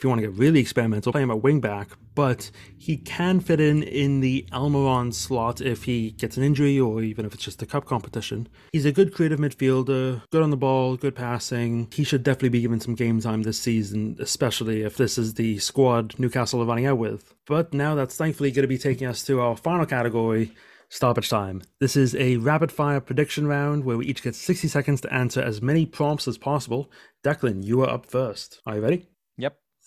if 0.00 0.04
you 0.04 0.08
want 0.08 0.22
to 0.22 0.28
get 0.28 0.38
really 0.38 0.60
experimental, 0.60 1.12
play 1.12 1.20
him 1.20 1.30
at 1.30 1.42
wingback, 1.42 1.88
but 2.14 2.50
he 2.78 2.96
can 2.96 3.38
fit 3.38 3.60
in 3.60 3.82
in 3.82 4.20
the 4.20 4.46
Almiron 4.50 5.12
slot 5.12 5.60
if 5.60 5.84
he 5.84 6.12
gets 6.12 6.38
an 6.38 6.42
injury 6.42 6.80
or 6.80 7.02
even 7.02 7.26
if 7.26 7.34
it's 7.34 7.44
just 7.44 7.60
a 7.60 7.66
cup 7.66 7.84
competition. 7.84 8.48
He's 8.72 8.86
a 8.86 8.92
good 8.92 9.12
creative 9.12 9.38
midfielder, 9.38 10.22
good 10.30 10.42
on 10.42 10.48
the 10.48 10.56
ball, 10.56 10.96
good 10.96 11.14
passing. 11.14 11.86
He 11.92 12.02
should 12.02 12.22
definitely 12.22 12.48
be 12.48 12.62
given 12.62 12.80
some 12.80 12.94
game 12.94 13.20
time 13.20 13.42
this 13.42 13.60
season, 13.60 14.16
especially 14.18 14.80
if 14.80 14.96
this 14.96 15.18
is 15.18 15.34
the 15.34 15.58
squad 15.58 16.18
Newcastle 16.18 16.62
are 16.62 16.66
running 16.66 16.86
out 16.86 16.96
with. 16.96 17.34
But 17.46 17.74
now 17.74 17.94
that's 17.94 18.16
thankfully 18.16 18.52
going 18.52 18.62
to 18.62 18.68
be 18.68 18.78
taking 18.78 19.06
us 19.06 19.22
to 19.24 19.42
our 19.42 19.54
final 19.54 19.84
category, 19.84 20.52
stoppage 20.88 21.28
time. 21.28 21.60
This 21.78 21.94
is 21.94 22.16
a 22.16 22.38
rapid 22.38 22.72
fire 22.72 23.02
prediction 23.02 23.46
round 23.46 23.84
where 23.84 23.98
we 23.98 24.06
each 24.06 24.22
get 24.22 24.34
60 24.34 24.66
seconds 24.66 25.02
to 25.02 25.12
answer 25.12 25.42
as 25.42 25.60
many 25.60 25.84
prompts 25.84 26.26
as 26.26 26.38
possible. 26.38 26.90
Declan, 27.22 27.62
you 27.62 27.82
are 27.82 27.90
up 27.90 28.06
first. 28.06 28.62
Are 28.64 28.76
you 28.76 28.80
ready? 28.80 29.06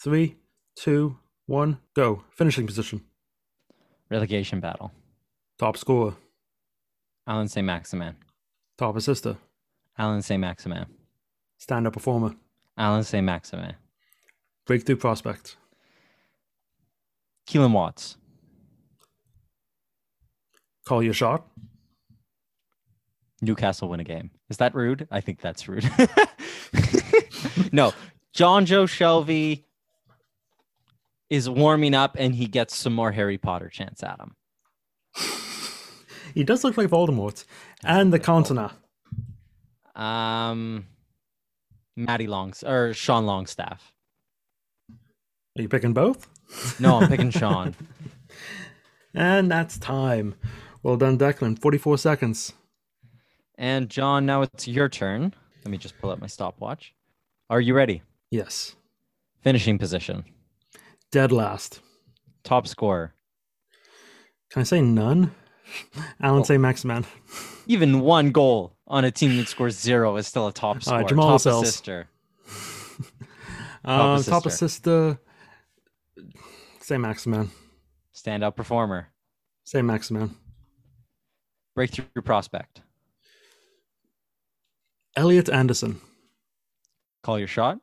Three, 0.04 0.36
two, 0.76 1.18
one, 1.46 1.78
go. 1.96 2.26
Finishing 2.30 2.68
position. 2.68 3.06
Relegation 4.12 4.60
battle. 4.60 4.92
Top 5.58 5.78
scorer. 5.78 6.16
Allan 7.26 7.48
Saint-Maximin. 7.48 8.18
Top 8.78 8.98
assister. 8.98 9.38
Allan 9.98 10.22
Saint-Maximin. 10.22 10.88
Stand 11.58 11.88
up 11.88 11.94
performer. 11.94 12.36
Allan 12.78 13.06
Saint-Maximin. 13.06 13.76
Breakthrough 14.66 14.98
prospect. 14.98 15.56
Keelan 17.48 17.72
Watts. 17.72 18.18
Call 20.86 21.02
your 21.02 21.14
shot. 21.14 21.48
Newcastle 23.42 23.88
win 23.88 24.02
a 24.02 24.04
game. 24.04 24.32
Is 24.50 24.58
that 24.58 24.76
rude? 24.76 25.08
I 25.12 25.22
think 25.22 25.40
that's 25.40 25.70
rude. 25.70 25.84
no. 27.72 27.94
Jonjo 28.36 28.86
Shelvey 28.86 29.64
is 31.34 31.50
warming 31.50 31.96
up 31.96 32.16
and 32.20 32.36
he 32.36 32.46
gets 32.46 32.76
some 32.76 32.94
more 32.94 33.12
Harry 33.12 33.40
Potter 33.40 33.68
chants 33.68 34.04
at 34.04 34.20
him. 34.20 34.36
he 36.36 36.44
does 36.44 36.64
look 36.64 36.78
like 36.78 36.90
Voldemort. 36.90 37.44
And 37.84 38.14
the 38.14 38.20
Cantona. 38.20 38.72
Um 39.96 40.86
Matty 41.96 42.28
Longs 42.28 42.64
or 42.64 42.94
Sean 42.94 43.26
Longstaff. 43.26 43.92
Are 45.58 45.62
you 45.64 45.68
picking 45.70 45.94
both? 45.94 46.28
No, 46.80 46.98
I'm 47.00 47.10
picking 47.10 47.32
Sean. 47.42 47.76
and 49.16 49.50
that's 49.50 49.80
time. 49.80 50.36
Well 50.84 50.98
done, 50.98 51.18
Declan. 51.18 51.58
44 51.60 51.98
seconds. 51.98 52.54
And 53.58 53.90
John, 53.90 54.28
now 54.28 54.44
it's 54.44 54.68
your 54.68 54.88
turn. 54.88 55.34
Let 55.66 55.72
me 55.72 55.78
just 55.80 55.98
pull 56.00 56.12
up 56.12 56.22
my 56.22 56.28
stopwatch. 56.28 56.94
Are 57.50 57.62
you 57.62 57.74
ready? 57.74 58.04
Yes. 58.30 58.76
Finishing 59.42 59.80
position. 59.80 60.26
Dead 61.14 61.32
last. 61.32 61.80
Top 62.44 62.66
scorer. 62.66 63.14
Can 64.50 64.62
I 64.62 64.64
say 64.64 64.82
none? 64.82 65.30
Allan 66.20 66.42
oh. 66.42 66.44
Saint-Maximin. 66.44 67.06
Even 67.68 68.00
one 68.00 68.32
goal 68.32 68.76
on 68.88 69.06
a 69.06 69.12
team 69.12 69.38
that 69.38 69.48
scores 69.48 69.80
zero 69.80 70.18
is 70.18 70.26
still 70.26 70.48
a 70.48 70.52
top 70.52 70.82
scorer. 70.82 71.04
Uh, 71.04 71.08
Jamal 71.08 71.30
top 71.34 71.42
Cells. 71.42 71.64
assister. 71.68 72.08
uh, 73.86 74.24
top 74.24 74.48
assister. 74.48 75.20
Saint-Maximin. 76.80 77.52
Standout 78.16 78.56
performer. 78.56 79.10
Saint-Maximin. 79.66 80.36
Breakthrough 81.76 82.24
prospect. 82.26 82.82
Elliot 85.16 85.48
Anderson. 85.48 86.02
Call 87.22 87.38
your 87.38 87.48
shot. 87.48 87.78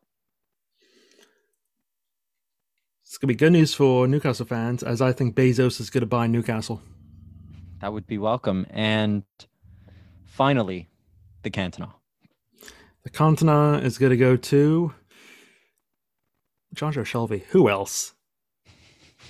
It's 3.11 3.19
going 3.19 3.27
to 3.27 3.35
be 3.35 3.39
good 3.39 3.53
news 3.53 3.75
for 3.75 4.07
Newcastle 4.07 4.47
fans, 4.47 4.85
as 4.85 5.03
I 5.03 5.11
think 5.11 5.35
Bezos 5.35 5.81
is 5.81 5.91
going 5.91 6.03
to 6.03 6.07
buy 6.07 6.29
Newcastle. 6.29 6.81
That 7.81 7.93
would 7.93 8.07
be 8.07 8.19
welcome. 8.19 8.69
And 8.71 9.25
finally, 10.27 10.89
the 11.43 11.51
Cantona. 11.51 11.93
The 13.03 13.11
Cantona 13.11 13.83
is 13.83 13.99
going 13.99 14.11
to 14.11 14.17
go 14.17 14.37
to 14.37 14.95
Jonjo 16.73 17.03
Shelvey. 17.03 17.43
Who 17.47 17.69
else? 17.69 18.15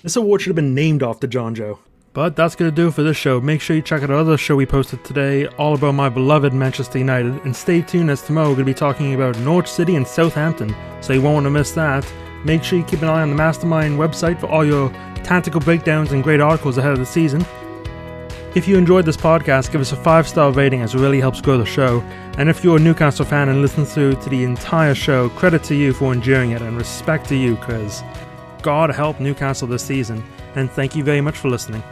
This 0.02 0.14
award 0.14 0.42
should 0.42 0.50
have 0.50 0.56
been 0.56 0.74
named 0.74 1.02
after 1.02 1.26
Jonjo. 1.26 1.78
But 2.12 2.36
that's 2.36 2.56
going 2.56 2.70
to 2.70 2.76
do 2.76 2.88
it 2.88 2.94
for 2.94 3.02
this 3.02 3.16
show. 3.16 3.40
Make 3.40 3.62
sure 3.62 3.76
you 3.76 3.80
check 3.80 4.02
out 4.02 4.10
our 4.10 4.16
other 4.16 4.36
show 4.36 4.56
we 4.56 4.66
posted 4.66 5.02
today, 5.06 5.46
all 5.56 5.72
about 5.72 5.92
my 5.92 6.10
beloved 6.10 6.52
Manchester 6.52 6.98
United. 6.98 7.32
And 7.46 7.56
stay 7.56 7.80
tuned 7.80 8.10
as 8.10 8.20
tomorrow 8.20 8.50
we're 8.50 8.56
going 8.56 8.66
to 8.66 8.72
be 8.72 8.78
talking 8.78 9.14
about 9.14 9.38
Norwich 9.38 9.68
City 9.68 9.96
and 9.96 10.06
Southampton, 10.06 10.76
so 11.00 11.14
you 11.14 11.22
won't 11.22 11.32
want 11.32 11.46
to 11.46 11.50
miss 11.50 11.72
that. 11.72 12.04
Make 12.44 12.64
sure 12.64 12.78
you 12.78 12.84
keep 12.84 13.02
an 13.02 13.08
eye 13.08 13.22
on 13.22 13.30
the 13.30 13.36
Mastermind 13.36 13.98
website 13.98 14.40
for 14.40 14.46
all 14.46 14.64
your 14.64 14.90
tactical 15.24 15.60
breakdowns 15.60 16.12
and 16.12 16.24
great 16.24 16.40
articles 16.40 16.78
ahead 16.78 16.92
of 16.92 16.98
the 16.98 17.06
season. 17.06 17.44
If 18.54 18.66
you 18.66 18.76
enjoyed 18.76 19.04
this 19.04 19.16
podcast, 19.16 19.70
give 19.70 19.80
us 19.80 19.92
a 19.92 19.96
five 19.96 20.26
star 20.26 20.50
rating 20.50 20.80
as 20.82 20.94
it 20.94 20.98
really 20.98 21.20
helps 21.20 21.40
grow 21.40 21.56
the 21.56 21.64
show. 21.64 22.00
And 22.36 22.48
if 22.48 22.64
you're 22.64 22.78
a 22.78 22.80
Newcastle 22.80 23.24
fan 23.24 23.48
and 23.48 23.62
listen 23.62 23.84
through 23.84 24.14
to 24.14 24.28
the 24.28 24.42
entire 24.42 24.94
show, 24.94 25.28
credit 25.30 25.62
to 25.64 25.76
you 25.76 25.92
for 25.92 26.12
enduring 26.12 26.50
it 26.50 26.62
and 26.62 26.76
respect 26.76 27.28
to 27.28 27.36
you 27.36 27.54
because 27.56 28.02
God 28.62 28.90
help 28.90 29.20
Newcastle 29.20 29.68
this 29.68 29.84
season. 29.84 30.24
And 30.56 30.70
thank 30.70 30.96
you 30.96 31.04
very 31.04 31.20
much 31.20 31.36
for 31.36 31.48
listening. 31.48 31.82